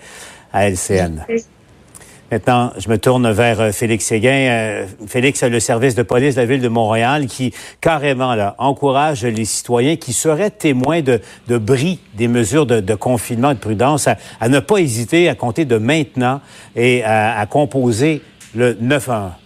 LCN. 0.52 1.24
Maintenant, 2.32 2.72
je 2.78 2.88
me 2.88 2.96
tourne 2.96 3.30
vers 3.30 3.60
euh, 3.60 3.72
Félix 3.72 4.06
Séguin. 4.06 4.30
Euh, 4.30 4.86
Félix, 5.06 5.42
le 5.42 5.60
service 5.60 5.94
de 5.94 6.02
police 6.02 6.34
de 6.34 6.40
la 6.40 6.46
ville 6.46 6.62
de 6.62 6.68
Montréal 6.68 7.26
qui 7.26 7.52
carrément 7.82 8.34
là, 8.34 8.54
encourage 8.56 9.22
les 9.26 9.44
citoyens 9.44 9.96
qui 9.96 10.14
seraient 10.14 10.48
témoins 10.48 11.02
de, 11.02 11.20
bris 11.58 11.98
des 12.14 12.28
mesures 12.28 12.64
de, 12.64 12.94
confinement 12.94 13.50
et 13.50 13.54
de 13.54 13.58
prudence 13.58 14.08
à, 14.08 14.48
ne 14.48 14.60
pas 14.60 14.78
hésiter 14.78 15.28
à 15.28 15.34
compter 15.34 15.66
de 15.66 15.76
maintenant 15.76 16.40
et 16.74 17.04
à, 17.04 17.38
à 17.38 17.44
composer 17.44 18.22
le 18.54 18.78
911. 18.80 19.41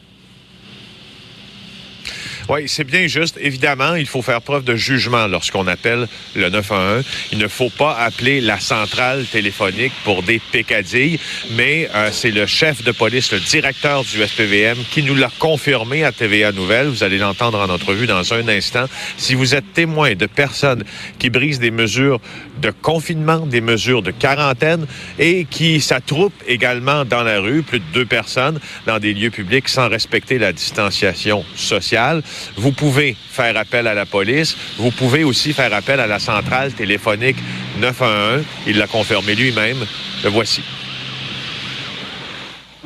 Oui, 2.48 2.68
c'est 2.68 2.85
bien 2.85 3.09
juste. 3.09 3.38
Évidemment, 3.40 3.96
il 3.96 4.06
faut 4.06 4.22
faire 4.22 4.40
preuve 4.40 4.62
de 4.62 4.76
jugement 4.76 5.26
lorsqu'on 5.26 5.66
appelle 5.66 6.06
le 6.37 6.48
911. 6.48 7.04
Il 7.32 7.38
ne 7.38 7.48
faut 7.48 7.70
pas 7.70 7.96
appeler 7.96 8.40
la 8.40 8.61
centrale 8.61 9.24
téléphonique 9.24 9.92
pour 10.04 10.22
des 10.22 10.40
pécadilles, 10.52 11.18
mais 11.56 11.88
euh, 11.92 12.11
c'est 12.12 12.30
le 12.30 12.46
chef 12.46 12.85
de 12.85 12.92
police, 12.92 13.32
le 13.32 13.40
directeur 13.40 14.04
du 14.04 14.24
SPVM, 14.24 14.76
qui 14.92 15.02
nous 15.02 15.16
l'a 15.16 15.30
confirmé 15.40 16.04
à 16.04 16.12
TVA 16.12 16.52
Nouvelle. 16.52 16.87
Vous 16.87 17.02
allez 17.02 17.18
l'entendre 17.18 17.59
en 17.59 17.68
entrevue 17.68 18.06
dans 18.06 18.32
un 18.32 18.46
instant. 18.46 18.85
Si 19.16 19.35
vous 19.35 19.56
êtes 19.56 19.72
témoin 19.72 20.14
de 20.14 20.26
personnes 20.26 20.85
qui 21.18 21.30
brisent 21.30 21.59
des 21.59 21.72
mesures 21.72 22.20
de 22.62 22.70
confinement, 22.70 23.38
des 23.38 23.61
mesures 23.61 24.02
de 24.02 24.12
quarantaine 24.12 24.87
et 25.18 25.46
qui 25.50 25.80
s'attroupent 25.80 26.44
également 26.46 27.04
dans 27.04 27.24
la 27.24 27.40
rue, 27.40 27.62
plus 27.62 27.80
de 27.80 27.85
deux 27.92 28.06
personnes 28.06 28.61
dans 28.87 29.00
des 29.00 29.14
lieux 29.14 29.30
publics 29.30 29.68
sans 29.68 29.88
respecter 29.88 30.38
la 30.38 30.52
distanciation 30.52 31.44
sociale, 31.56 32.22
vous 32.57 32.72
pouvez 32.72 33.16
faire 33.31 33.57
appel 33.57 33.87
à 33.87 33.94
la 33.94 34.07
police. 34.07 34.57
Vous 34.79 34.90
pouvez 34.90 35.25
aussi 35.25 35.53
faire 35.53 35.72
appel 35.72 36.01
à 36.01 36.07
la 36.07 36.18
centrale 36.18 36.72
téléphonique 36.72 37.37
911. 37.81 38.44
Il 38.66 38.79
l'a 38.79 38.87
confirmé 38.87 39.35
lui-même. 39.35 39.79
Le 40.25 40.31
voici. 40.31 40.62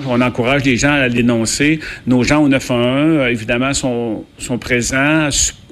On 0.07 0.21
encourage 0.21 0.65
les 0.65 0.77
gens 0.77 0.93
à 0.93 1.09
dénoncer. 1.09 1.81
Nos 2.07 2.23
gens 2.23 2.43
au 2.43 2.49
911, 2.49 3.31
évidemment, 3.31 3.75
sont, 3.75 4.25
présents, 4.59 5.29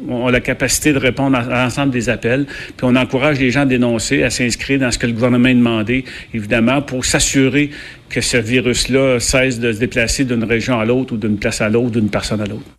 ont 0.09 0.29
la 0.29 0.41
capacité 0.41 0.93
de 0.93 0.99
répondre 0.99 1.37
à, 1.37 1.64
l'ensemble 1.64 1.93
des 1.93 2.09
appels. 2.09 2.47
Puis 2.47 2.83
on 2.83 2.97
encourage 2.97 3.38
les 3.38 3.51
gens 3.51 3.62
à 3.62 3.67
dénoncer, 3.67 4.23
à 4.23 4.31
s'inscrire 4.31 4.81
dans 4.81 4.91
ce 4.91 4.99
que 4.99 5.07
le 5.07 5.12
gouvernement 5.12 5.49
a 5.49 5.55
demandé, 5.55 6.05
évidemment, 6.35 6.83
pour 6.83 7.05
s'assurer 7.05 7.71
que 8.11 8.21
ce 8.21 8.37
virus-là 8.37 9.19
cesse 9.21 9.61
de 9.61 9.73
se 9.73 9.79
déplacer 9.79 10.25
d'une 10.25 10.45
région 10.45 10.79
à 10.79 10.85
l'autre 10.85 11.14
ou 11.14 11.17
d'une 11.17 11.38
place 11.38 11.61
à 11.61 11.69
l'autre, 11.69 11.91
d'une 11.91 12.11
personne 12.11 12.41
à 12.41 12.47
l'autre. 12.47 12.78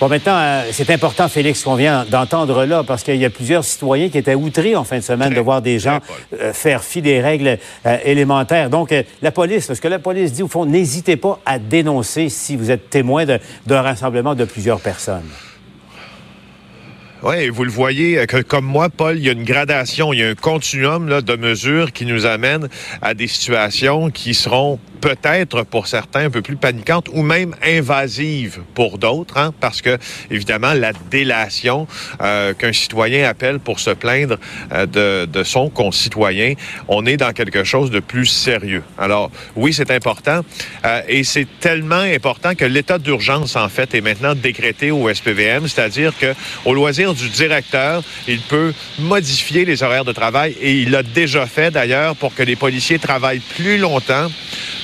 Bon, 0.00 0.08
maintenant, 0.08 0.36
euh, 0.36 0.68
c'est 0.70 0.90
important, 0.90 1.28
Félix, 1.28 1.64
qu'on 1.64 1.74
vient 1.74 2.04
d'entendre 2.04 2.64
là, 2.64 2.84
parce 2.84 3.02
qu'il 3.02 3.16
y 3.16 3.24
a 3.24 3.30
plusieurs 3.30 3.64
citoyens 3.64 4.08
qui 4.08 4.18
étaient 4.18 4.36
outrés 4.36 4.76
en 4.76 4.84
fin 4.84 4.98
de 4.98 5.02
semaine 5.02 5.34
de 5.34 5.40
voir 5.40 5.60
des 5.60 5.80
gens 5.80 5.98
euh, 6.40 6.52
faire 6.52 6.84
fi 6.84 7.02
des 7.02 7.20
règles 7.20 7.58
euh, 7.84 7.98
élémentaires. 8.04 8.70
Donc, 8.70 8.94
la 9.22 9.32
police, 9.32 9.72
ce 9.72 9.80
que 9.80 9.88
la 9.88 9.98
police 9.98 10.32
dit, 10.32 10.44
au 10.44 10.48
fond, 10.48 10.66
n'hésitez 10.66 11.16
pas 11.16 11.40
à 11.44 11.58
dénoncer 11.58 12.28
si 12.28 12.54
vous 12.54 12.70
êtes 12.70 12.90
témoin 12.90 13.24
d'un 13.66 13.82
rassemblement 13.82 14.36
de 14.36 14.44
plusieurs 14.44 14.78
personnes. 14.78 15.28
Oui, 17.24 17.48
vous 17.48 17.64
le 17.64 17.70
voyez, 17.70 18.24
que, 18.28 18.40
comme 18.40 18.66
moi, 18.66 18.90
Paul, 18.90 19.18
il 19.18 19.24
y 19.24 19.28
a 19.28 19.32
une 19.32 19.42
gradation, 19.42 20.12
il 20.12 20.20
y 20.20 20.22
a 20.22 20.28
un 20.28 20.36
continuum 20.36 21.08
là, 21.08 21.22
de 21.22 21.34
mesures 21.34 21.90
qui 21.90 22.06
nous 22.06 22.24
amènent 22.24 22.68
à 23.02 23.14
des 23.14 23.26
situations 23.26 24.10
qui 24.10 24.34
seront 24.34 24.78
peut-être 25.00 25.62
pour 25.62 25.86
certains 25.86 26.26
un 26.26 26.30
peu 26.30 26.42
plus 26.42 26.56
paniquante 26.56 27.08
ou 27.12 27.22
même 27.22 27.54
invasive 27.64 28.60
pour 28.74 28.98
d'autres, 28.98 29.36
hein, 29.36 29.52
parce 29.60 29.82
que 29.82 29.98
évidemment 30.30 30.72
la 30.72 30.92
délation 31.10 31.86
euh, 32.20 32.54
qu'un 32.54 32.72
citoyen 32.72 33.28
appelle 33.28 33.58
pour 33.58 33.80
se 33.80 33.90
plaindre 33.90 34.38
euh, 34.72 34.86
de, 34.86 35.26
de, 35.26 35.44
son 35.44 35.70
concitoyen, 35.70 36.54
on 36.88 37.06
est 37.06 37.16
dans 37.16 37.32
quelque 37.32 37.64
chose 37.64 37.90
de 37.90 38.00
plus 38.00 38.26
sérieux. 38.26 38.82
Alors 38.98 39.30
oui, 39.56 39.72
c'est 39.72 39.90
important 39.90 40.44
euh, 40.84 41.00
et 41.08 41.24
c'est 41.24 41.46
tellement 41.60 41.96
important 41.96 42.54
que 42.54 42.64
l'état 42.64 42.98
d'urgence 42.98 43.56
en 43.56 43.68
fait 43.68 43.94
est 43.94 44.00
maintenant 44.00 44.34
décrété 44.34 44.90
au 44.90 45.12
SPVM, 45.12 45.68
c'est-à-dire 45.68 46.12
que 46.18 46.34
au 46.64 46.74
loisir 46.74 47.14
du 47.14 47.28
directeur, 47.28 48.02
il 48.26 48.40
peut 48.40 48.72
modifier 48.98 49.64
les 49.64 49.82
horaires 49.82 50.04
de 50.04 50.12
travail 50.12 50.56
et 50.60 50.72
il 50.72 50.90
l'a 50.90 51.02
déjà 51.02 51.46
fait 51.46 51.70
d'ailleurs 51.70 52.16
pour 52.16 52.34
que 52.34 52.42
les 52.42 52.56
policiers 52.56 52.98
travaillent 52.98 53.42
plus 53.56 53.78
longtemps 53.78 54.28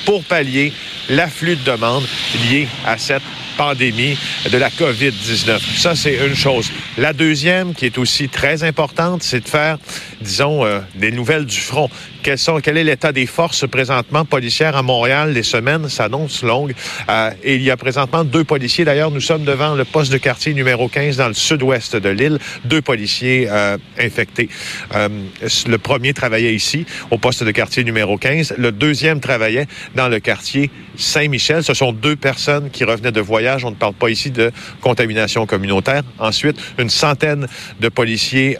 pour 0.04 0.24
pallier 0.24 0.72
l'afflux 1.08 1.56
de 1.56 1.64
demandes 1.64 2.06
liées 2.48 2.68
à 2.86 2.98
cette 2.98 3.22
pandémie 3.56 4.18
de 4.50 4.58
la 4.58 4.68
COVID-19. 4.68 5.60
Ça, 5.78 5.94
c'est 5.94 6.14
une 6.14 6.34
chose. 6.34 6.70
La 6.98 7.12
deuxième, 7.12 7.74
qui 7.74 7.86
est 7.86 7.98
aussi 7.98 8.28
très 8.28 8.64
importante, 8.64 9.22
c'est 9.22 9.40
de 9.40 9.48
faire, 9.48 9.78
disons, 10.24 10.64
euh, 10.64 10.80
des 10.96 11.12
nouvelles 11.12 11.44
du 11.44 11.60
front. 11.60 11.88
Quel 12.22 12.78
est 12.78 12.84
l'état 12.84 13.12
des 13.12 13.26
forces 13.26 13.68
présentement 13.68 14.24
policières 14.24 14.76
à 14.76 14.82
Montréal? 14.82 15.32
Les 15.32 15.42
semaines? 15.42 15.88
S'annoncent 15.88 16.44
longues. 16.44 16.74
Euh, 17.10 17.30
et 17.44 17.56
il 17.56 17.62
y 17.62 17.70
a 17.70 17.76
présentement 17.76 18.24
deux 18.24 18.44
policiers. 18.44 18.84
D'ailleurs, 18.84 19.10
nous 19.10 19.20
sommes 19.20 19.44
devant 19.44 19.74
le 19.74 19.84
poste 19.84 20.10
de 20.10 20.16
quartier 20.16 20.54
numéro 20.54 20.88
15 20.88 21.18
dans 21.18 21.28
le 21.28 21.34
sud-ouest 21.34 21.96
de 21.96 22.08
l'île. 22.08 22.38
Deux 22.64 22.80
policiers 22.80 23.46
euh, 23.50 23.76
infectés. 23.98 24.48
le 24.94 25.76
premier 25.76 26.14
travaillait 26.14 26.54
ici, 26.54 26.86
au 27.10 27.18
poste 27.18 27.44
de 27.44 27.50
quartier 27.50 27.84
numéro 27.84 28.16
15. 28.16 28.54
Le 28.56 28.72
deuxième 28.72 29.20
travaillait 29.20 29.66
dans 29.94 30.08
le 30.08 30.18
quartier 30.18 30.70
Saint-Michel. 30.96 31.62
Ce 31.62 31.74
sont 31.74 31.92
deux 31.92 32.16
personnes 32.16 32.70
qui 32.70 32.84
revenaient 32.84 33.12
de 33.12 33.20
voyage 33.20 33.64
on 33.64 33.70
ne 33.70 33.76
parle 33.76 33.94
pas 33.94 34.08
ici 34.08 34.30
de 34.30 34.50
contamination 34.80 35.44
communautaire. 35.46 36.02
Ensuite, 36.18 36.56
une 36.78 36.90
centaine 36.90 37.46
de 37.80 37.88
policiers 37.88 38.58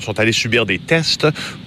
sont 0.00 0.18
allés 0.18 0.32
subir 0.32 0.66
des 0.66 0.78
tests 0.78 1.03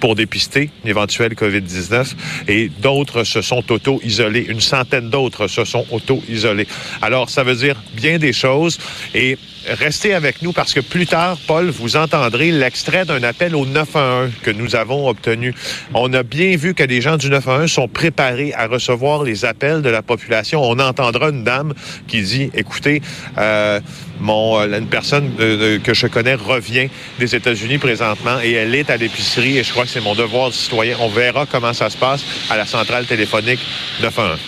pour 0.00 0.14
dépister 0.14 0.70
l'éventuel 0.84 1.34
COVID-19 1.34 2.14
et 2.48 2.68
d'autres 2.80 3.24
se 3.24 3.42
sont 3.42 3.64
auto-isolés. 3.70 4.46
Une 4.48 4.60
centaine 4.60 5.10
d'autres 5.10 5.48
se 5.48 5.64
sont 5.64 5.86
auto-isolés. 5.90 6.66
Alors, 7.02 7.30
ça 7.30 7.42
veut 7.42 7.56
dire 7.56 7.76
bien 7.94 8.18
des 8.18 8.32
choses 8.32 8.78
et 9.14 9.38
restez 9.70 10.14
avec 10.14 10.42
nous 10.42 10.52
parce 10.52 10.74
que 10.74 10.80
plus 10.80 11.06
tard, 11.06 11.38
Paul, 11.46 11.68
vous 11.70 11.96
entendrez 11.96 12.50
l'extrait 12.50 13.04
d'un 13.04 13.22
appel 13.22 13.54
au 13.54 13.66
911 13.66 14.30
que 14.42 14.50
nous 14.50 14.76
avons 14.76 15.08
obtenu. 15.08 15.54
On 15.94 16.12
a 16.12 16.22
bien 16.22 16.56
vu 16.56 16.74
que 16.74 16.82
les 16.82 17.00
gens 17.00 17.16
du 17.16 17.30
911 17.30 17.70
sont 17.70 17.88
préparés 17.88 18.52
à 18.54 18.66
recevoir 18.66 19.22
les 19.22 19.44
appels 19.44 19.82
de 19.82 19.88
la 19.88 20.02
population. 20.02 20.62
On 20.62 20.78
entendra 20.78 21.30
une 21.30 21.44
dame 21.44 21.74
qui 22.06 22.22
dit, 22.22 22.50
écoutez, 22.54 23.02
euh, 23.36 23.80
mon, 24.20 24.60
euh, 24.60 24.78
une 24.78 24.88
personne 24.88 25.32
que 25.36 25.94
je 25.94 26.06
connais 26.06 26.34
revient 26.34 26.88
des 27.18 27.34
États-Unis 27.34 27.78
présentement 27.78 28.40
et 28.42 28.52
elle 28.52 28.74
est 28.74 28.90
à 28.90 28.96
l'épicerie 28.96 29.58
et 29.58 29.64
je 29.64 29.72
crois 29.72 29.84
que 29.84 29.90
c'est 29.90 30.00
mon 30.00 30.14
devoir 30.14 30.48
de 30.48 30.54
citoyen. 30.54 30.96
On 31.00 31.08
verra 31.08 31.46
comment 31.46 31.72
ça 31.72 31.90
se 31.90 31.96
passe 31.96 32.24
à 32.50 32.56
la 32.56 32.66
centrale 32.66 33.06
téléphonique 33.06 33.60
911. 34.02 34.38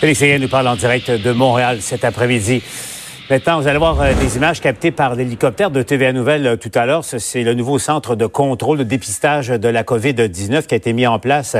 Félix 0.00 0.22
nous 0.40 0.48
parle 0.48 0.68
en 0.68 0.76
direct 0.76 1.10
de 1.10 1.32
Montréal 1.32 1.78
cet 1.80 2.04
après-midi. 2.04 2.62
Maintenant, 3.30 3.60
vous 3.60 3.68
allez 3.68 3.76
voir 3.76 4.00
euh, 4.00 4.14
des 4.14 4.38
images 4.38 4.62
captées 4.62 4.90
par 4.90 5.14
l'hélicoptère 5.14 5.70
de 5.70 5.82
TVA 5.82 6.14
Nouvelle 6.14 6.46
euh, 6.46 6.56
tout 6.56 6.70
à 6.74 6.86
l'heure. 6.86 7.04
C'est 7.04 7.42
le 7.42 7.52
nouveau 7.52 7.78
centre 7.78 8.16
de 8.16 8.24
contrôle, 8.24 8.78
de 8.78 8.84
dépistage 8.84 9.48
de 9.48 9.68
la 9.68 9.82
COVID-19 9.82 10.62
qui 10.62 10.72
a 10.72 10.78
été 10.78 10.94
mis 10.94 11.06
en 11.06 11.18
place 11.18 11.54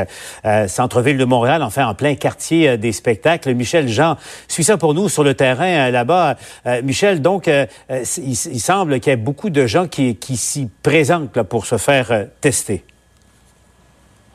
euh, 0.47 0.67
centre-ville 0.67 1.19
de 1.19 1.27
Montréal, 1.27 1.63
enfin 1.63 1.87
en 1.87 1.93
plein 1.93 2.15
quartier 2.15 2.79
des 2.79 2.93
spectacles. 2.93 3.53
Michel 3.53 3.87
Jean 3.87 4.17
suit 4.49 4.65
ça 4.65 4.79
pour 4.79 4.95
nous 4.95 5.11
sur 5.11 5.25
le 5.25 5.35
terrain 5.35 5.91
là-bas. 5.91 6.37
Michel, 6.83 7.21
donc, 7.21 7.51
il, 7.91 8.35
semble 8.35 9.01
qu'il 9.01 9.11
y 9.11 9.13
ait 9.13 9.17
beaucoup 9.17 9.51
de 9.51 9.67
gens 9.67 9.89
qui, 9.89 10.17
qui 10.17 10.39
s'y 10.39 10.71
présentent 10.83 11.43
pour 11.43 11.67
se 11.67 11.77
faire 11.77 12.27
tester. 12.41 12.83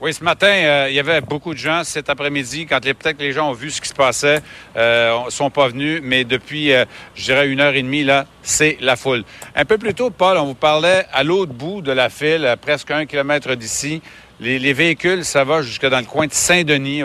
Oui, 0.03 0.13
ce 0.13 0.21
matin, 0.21 0.47
euh, 0.47 0.87
il 0.89 0.95
y 0.95 0.99
avait 0.99 1.21
beaucoup 1.21 1.53
de 1.53 1.57
gens. 1.57 1.85
Cet 1.85 2.09
après-midi, 2.09 2.65
quand 2.65 2.81
peut-être 2.81 3.21
les 3.21 3.31
gens 3.31 3.51
ont 3.51 3.53
vu 3.53 3.71
ce 3.71 3.79
qui 3.79 3.87
se 3.87 3.93
passait, 3.93 4.41
euh, 4.75 5.17
sont 5.29 5.49
pas 5.49 5.69
venus. 5.69 6.01
Mais 6.03 6.25
depuis, 6.25 6.73
euh, 6.73 6.83
je 7.15 7.23
dirais, 7.23 7.47
une 7.47 7.61
heure 7.61 7.73
et 7.73 7.81
demie, 7.81 8.03
là, 8.03 8.25
c'est 8.41 8.75
la 8.81 8.97
foule. 8.97 9.23
Un 9.55 9.63
peu 9.63 9.77
plus 9.77 9.93
tôt, 9.93 10.09
Paul, 10.09 10.35
on 10.35 10.47
vous 10.47 10.55
parlait 10.55 11.05
à 11.13 11.23
l'autre 11.23 11.53
bout 11.53 11.81
de 11.81 11.93
la 11.93 12.09
file, 12.09 12.53
presque 12.61 12.91
un 12.91 13.05
kilomètre 13.05 13.55
d'ici. 13.55 14.01
Les, 14.41 14.73
véhicules, 14.73 15.23
ça 15.23 15.45
va 15.45 15.61
jusque 15.61 15.87
dans 15.87 15.99
le 15.99 16.05
coin 16.05 16.27
de 16.27 16.33
Saint-Denis, 16.33 17.03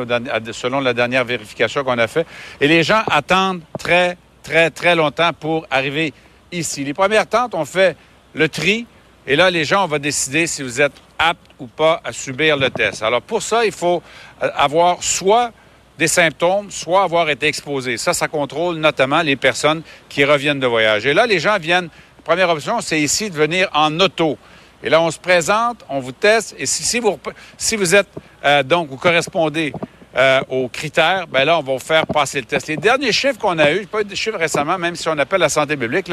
selon 0.51 0.81
la 0.81 0.93
dernière 0.93 1.25
vérification 1.25 1.85
qu'on 1.85 1.99
a 1.99 2.09
fait. 2.09 2.27
Et 2.61 2.67
les 2.67 2.83
gens 2.83 3.03
attendent 3.09 3.63
très, 3.79 4.17
très, 4.43 4.71
très 4.71 4.97
longtemps 4.97 5.31
pour 5.39 5.69
arriver 5.71 6.13
ici. 6.51 6.83
Les 6.83 6.95
premières 6.95 7.29
tentes, 7.29 7.55
ont 7.55 7.65
fait 7.65 7.97
le 8.35 8.49
tri. 8.49 8.87
Et 9.31 9.37
là, 9.37 9.51
les 9.51 9.67
gens, 9.67 9.85
on 9.85 9.89
va 9.89 9.99
décider 9.99 10.47
si 10.47 10.63
vous 10.63 10.81
êtes 10.81 10.95
apte 11.19 11.51
ou 11.59 11.67
pas 11.67 12.01
à 12.03 12.13
subir 12.13 12.57
le 12.57 12.71
test. 12.71 13.03
Alors 13.03 13.21
pour 13.21 13.43
ça, 13.43 13.67
il 13.67 13.73
faut 13.73 14.03
euh, 14.43 14.49
avoir 14.57 15.03
soit 15.03 15.53
des 15.99 16.09
symptômes, 16.09 16.71
soit 16.71 17.03
avoir 17.03 17.29
été 17.29 17.47
exposé. 17.47 17.99
Ça, 17.99 18.15
ça 18.15 18.27
contrôle 18.27 18.77
notamment 18.77 19.21
les 19.21 19.37
personnes 19.37 19.83
qui 20.09 20.25
reviennent 20.25 20.61
de 20.61 20.67
voyage. 20.67 21.05
Et 21.05 21.13
là, 21.13 21.27
les 21.27 21.41
gens 21.41 21.59
viennent, 21.59 21.91
première 22.25 22.49
option, 22.49 22.81
c'est 22.81 23.03
ici 23.03 23.29
de 23.29 23.35
venir 23.35 23.69
en 23.75 24.01
auto. 24.01 24.39
Et 24.83 24.89
là, 24.89 25.03
on 25.03 25.11
se 25.11 25.19
présente, 25.19 25.85
on 25.91 26.01
vous 26.01 26.13
teste, 26.13 26.55
et 26.57 26.65
si, 26.65 26.99
vous, 26.99 27.95
êtes, 27.95 28.09
euh, 28.47 28.63
donc, 28.63 28.89
vous 28.89 28.97
correspondez 28.97 29.75
euh, 30.17 30.41
aux 30.49 30.69
critères, 30.69 31.27
ben 31.27 31.45
là, 31.45 31.59
on 31.59 31.63
va 31.63 31.79
faire 31.79 32.07
passer 32.07 32.41
le 32.41 32.47
test. 32.47 32.67
Les 32.69 32.77
derniers 32.77 33.13
chiffres 33.13 33.39
qu'on 33.39 33.59
a 33.59 33.73
eus, 33.73 33.87
pas 33.87 34.01
eu 34.01 34.05
de 34.05 34.15
chiffres 34.15 34.39
récemment, 34.39 34.79
même 34.79 34.97
si 34.97 35.09
on 35.09 35.19
appelle 35.19 35.41
la 35.41 35.49
santé 35.49 35.77
publique, 35.77 36.11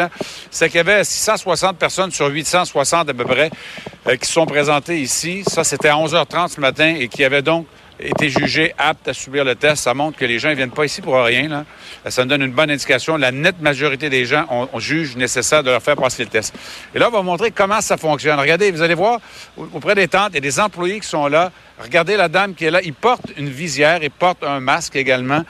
c'est 0.52 0.68
qu'il 0.68 0.78
y 0.78 0.80
avait 0.80 1.04
660 1.04 1.78
personnes 1.78 2.12
sur 2.12 2.28
860 2.28 3.10
à 3.10 3.14
peu 3.14 3.24
près 3.24 3.50
euh, 4.08 4.16
qui 4.18 4.30
sont 4.30 4.46
présentées 4.46 5.00
ici. 5.00 5.44
Ça, 5.48 5.64
c'était 5.64 5.90
à 5.90 5.96
11h30 5.96 6.50
ce 6.50 6.60
matin 6.60 6.96
et 6.98 7.08
qui 7.08 7.24
avaient 7.24 7.42
donc 7.42 7.68
été 8.00 8.30
jugés 8.30 8.74
aptes 8.78 9.08
à 9.08 9.14
subir 9.14 9.44
le 9.44 9.56
test. 9.56 9.84
Ça 9.84 9.94
montre 9.94 10.18
que 10.18 10.26
les 10.26 10.40
gens 10.40 10.50
ne 10.50 10.56
viennent 10.56 10.72
pas 10.72 10.86
ici 10.86 11.02
pour 11.02 11.16
rien. 11.16 11.48
Là. 11.48 11.66
Ça 12.10 12.24
nous 12.24 12.30
donne 12.30 12.42
une 12.42 12.52
bonne 12.52 12.70
indication. 12.70 13.18
La 13.18 13.32
nette 13.32 13.62
majorité 13.62 14.10
des 14.10 14.26
gens, 14.26 14.46
on, 14.50 14.80
juge 14.80 15.16
nécessaire 15.16 15.64
de 15.64 15.72
leur 15.72 15.82
faire 15.82 15.96
passer 15.96 16.24
le 16.24 16.30
test. 16.30 16.54
Et 16.94 17.00
là, 17.00 17.08
on 17.08 17.12
va 17.12 17.20
vous 17.20 17.24
montrer 17.26 17.52
comment 17.52 17.82
ça 17.82 17.98
fonctionne. 17.98 18.40
Regardez, 18.40 18.72
vous 18.72 18.82
allez 18.82 18.94
voir, 18.94 19.20
auprès 19.58 19.96
des 19.96 20.08
tentes, 20.08 20.32
il 20.32 20.36
y 20.36 20.38
a 20.38 20.42
des 20.42 20.60
employés 20.60 21.00
qui 21.00 21.08
sont 21.08 21.28
là. 21.28 21.52
Regardez 21.80 22.18
la 22.18 22.28
dame 22.28 22.54
qui 22.54 22.66
est 22.66 22.72
là. 22.72 22.82
Il 22.84 22.94
porte 22.94 23.26
une 23.38 23.50
visière, 23.50 24.04
il 24.04 24.12
porte 24.12 24.44
un 24.44 24.60
masque 24.60 24.96
également 24.96 25.44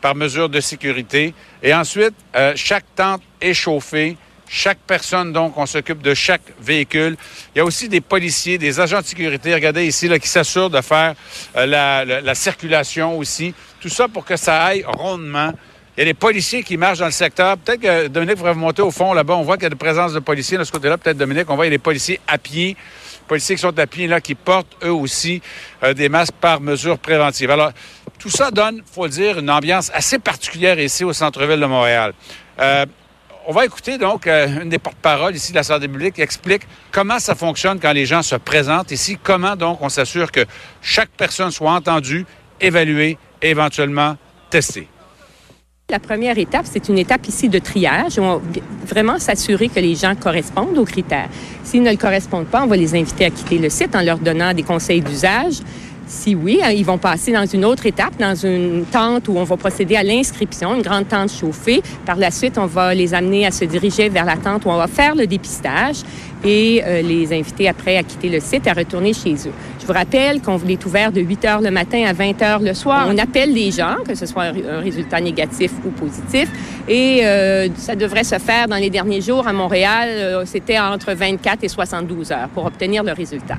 par 0.00 0.14
mesure 0.14 0.48
de 0.48 0.60
sécurité. 0.60 1.34
Et 1.62 1.74
ensuite, 1.74 2.14
euh, 2.36 2.52
chaque 2.54 2.84
tente 2.94 3.22
est 3.40 3.54
chauffée. 3.54 4.16
Chaque 4.48 4.78
personne, 4.86 5.32
donc, 5.32 5.58
on 5.58 5.66
s'occupe 5.66 6.02
de 6.02 6.14
chaque 6.14 6.42
véhicule. 6.60 7.16
Il 7.54 7.58
y 7.58 7.60
a 7.60 7.64
aussi 7.64 7.88
des 7.88 8.00
policiers, 8.00 8.58
des 8.58 8.78
agents 8.78 9.00
de 9.00 9.06
sécurité, 9.06 9.52
regardez 9.52 9.84
ici, 9.84 10.08
là, 10.08 10.18
qui 10.18 10.28
s'assurent 10.28 10.70
de 10.70 10.80
faire 10.80 11.14
euh, 11.56 11.66
la, 11.66 12.04
la 12.04 12.34
circulation 12.34 13.18
aussi. 13.18 13.54
Tout 13.80 13.88
ça 13.88 14.06
pour 14.08 14.24
que 14.24 14.36
ça 14.36 14.64
aille 14.64 14.84
rondement. 14.86 15.52
Il 15.96 16.00
y 16.00 16.02
a 16.02 16.04
des 16.04 16.14
policiers 16.14 16.62
qui 16.62 16.76
marchent 16.76 16.98
dans 16.98 17.06
le 17.06 17.10
secteur. 17.10 17.56
Peut-être 17.56 17.80
que 17.80 18.06
Dominique 18.08 18.36
pourrait 18.36 18.52
vous 18.52 18.60
monter 18.60 18.82
au 18.82 18.90
fond 18.90 19.14
là-bas. 19.14 19.34
On 19.34 19.42
voit 19.42 19.56
qu'il 19.56 19.64
y 19.64 19.66
a 19.66 19.70
de 19.70 19.74
présence 19.74 20.12
de 20.12 20.18
policiers 20.20 20.58
de 20.58 20.64
ce 20.64 20.70
côté-là. 20.70 20.98
Peut-être 20.98 21.16
Dominique, 21.16 21.48
on 21.48 21.56
voit 21.56 21.64
qu'il 21.64 21.72
y 21.72 21.74
a 21.74 21.78
des 21.78 21.82
policiers 21.82 22.20
à 22.28 22.36
pied, 22.36 22.76
policiers 23.26 23.56
qui 23.56 23.62
sont 23.62 23.78
à 23.78 23.86
pied 23.86 24.06
là, 24.06 24.20
qui 24.20 24.34
portent 24.34 24.76
eux 24.84 24.92
aussi 24.92 25.40
euh, 25.82 25.94
des 25.94 26.10
masques 26.10 26.34
par 26.38 26.60
mesure 26.60 26.98
préventive. 26.98 27.50
Alors, 27.50 27.72
tout 28.18 28.28
ça 28.28 28.50
donne, 28.50 28.82
faut 28.92 29.04
le 29.04 29.10
dire, 29.10 29.38
une 29.38 29.48
ambiance 29.50 29.90
assez 29.94 30.18
particulière 30.18 30.78
ici 30.78 31.02
au 31.02 31.14
centre-ville 31.14 31.60
de 31.60 31.66
Montréal. 31.66 32.12
Euh, 32.60 32.84
on 33.46 33.52
va 33.52 33.64
écouter 33.64 33.96
donc 33.96 34.26
euh, 34.26 34.62
une 34.62 34.68
des 34.68 34.78
porte-paroles 34.78 35.36
ici 35.36 35.52
de 35.52 35.56
la 35.56 35.62
santé 35.62 35.86
publique 35.88 36.14
qui 36.14 36.22
explique 36.22 36.62
comment 36.90 37.18
ça 37.18 37.34
fonctionne 37.34 37.78
quand 37.80 37.92
les 37.92 38.04
gens 38.04 38.22
se 38.22 38.34
présentent 38.36 38.90
ici, 38.90 39.18
comment 39.22 39.56
donc 39.56 39.78
on 39.80 39.88
s'assure 39.88 40.32
que 40.32 40.44
chaque 40.82 41.10
personne 41.10 41.50
soit 41.50 41.72
entendue, 41.72 42.26
évaluée 42.60 43.18
et 43.40 43.50
éventuellement 43.50 44.16
testée. 44.50 44.88
La 45.88 46.00
première 46.00 46.36
étape, 46.36 46.66
c'est 46.68 46.88
une 46.88 46.98
étape 46.98 47.28
ici 47.28 47.48
de 47.48 47.60
triage. 47.60 48.18
On 48.18 48.38
va 48.38 48.42
vraiment 48.84 49.20
s'assurer 49.20 49.68
que 49.68 49.78
les 49.78 49.94
gens 49.94 50.16
correspondent 50.16 50.76
aux 50.76 50.84
critères. 50.84 51.28
S'ils 51.62 51.84
ne 51.84 51.90
le 51.92 51.96
correspondent 51.96 52.48
pas, 52.48 52.64
on 52.64 52.66
va 52.66 52.76
les 52.76 52.96
inviter 52.96 53.26
à 53.26 53.30
quitter 53.30 53.58
le 53.58 53.70
site 53.70 53.94
en 53.94 54.02
leur 54.02 54.18
donnant 54.18 54.52
des 54.52 54.64
conseils 54.64 55.00
d'usage. 55.00 55.60
Si 56.06 56.36
oui, 56.36 56.60
hein, 56.62 56.70
ils 56.70 56.84
vont 56.84 56.98
passer 56.98 57.32
dans 57.32 57.46
une 57.46 57.64
autre 57.64 57.84
étape, 57.84 58.16
dans 58.16 58.36
une 58.36 58.84
tente 58.84 59.26
où 59.26 59.36
on 59.36 59.42
va 59.42 59.56
procéder 59.56 59.96
à 59.96 60.04
l'inscription, 60.04 60.76
une 60.76 60.82
grande 60.82 61.08
tente 61.08 61.32
chauffée. 61.32 61.82
Par 62.04 62.14
la 62.14 62.30
suite, 62.30 62.58
on 62.58 62.66
va 62.66 62.94
les 62.94 63.12
amener 63.12 63.44
à 63.44 63.50
se 63.50 63.64
diriger 63.64 64.08
vers 64.08 64.24
la 64.24 64.36
tente 64.36 64.64
où 64.66 64.70
on 64.70 64.76
va 64.76 64.86
faire 64.86 65.16
le 65.16 65.26
dépistage 65.26 65.96
et 66.44 66.80
euh, 66.84 67.02
les 67.02 67.32
inviter 67.36 67.68
après 67.68 67.96
à 67.96 68.04
quitter 68.04 68.28
le 68.28 68.38
site, 68.38 68.68
à 68.68 68.72
retourner 68.72 69.12
chez 69.12 69.34
eux. 69.34 69.52
Je 69.80 69.86
vous 69.86 69.92
rappelle 69.92 70.40
qu'on 70.40 70.58
est 70.68 70.86
ouvert 70.86 71.10
de 71.10 71.20
8 71.20 71.44
heures 71.44 71.60
le 71.60 71.72
matin 71.72 72.04
à 72.06 72.12
20 72.12 72.42
heures 72.42 72.60
le 72.60 72.74
soir. 72.74 73.08
On 73.10 73.18
appelle 73.18 73.52
les 73.52 73.72
gens, 73.72 73.96
que 74.06 74.14
ce 74.14 74.26
soit 74.26 74.44
un, 74.44 74.80
résultat 74.80 75.20
négatif 75.20 75.72
ou 75.84 75.90
positif, 75.90 76.48
et 76.88 77.26
euh, 77.26 77.68
ça 77.76 77.96
devrait 77.96 78.24
se 78.24 78.38
faire 78.38 78.68
dans 78.68 78.76
les 78.76 78.90
derniers 78.90 79.20
jours 79.20 79.48
à 79.48 79.52
Montréal. 79.52 80.08
Euh, 80.10 80.44
c'était 80.46 80.78
entre 80.78 81.12
24 81.14 81.64
et 81.64 81.68
72 81.68 82.30
heures 82.30 82.48
pour 82.54 82.64
obtenir 82.64 83.02
le 83.02 83.12
résultat. 83.12 83.56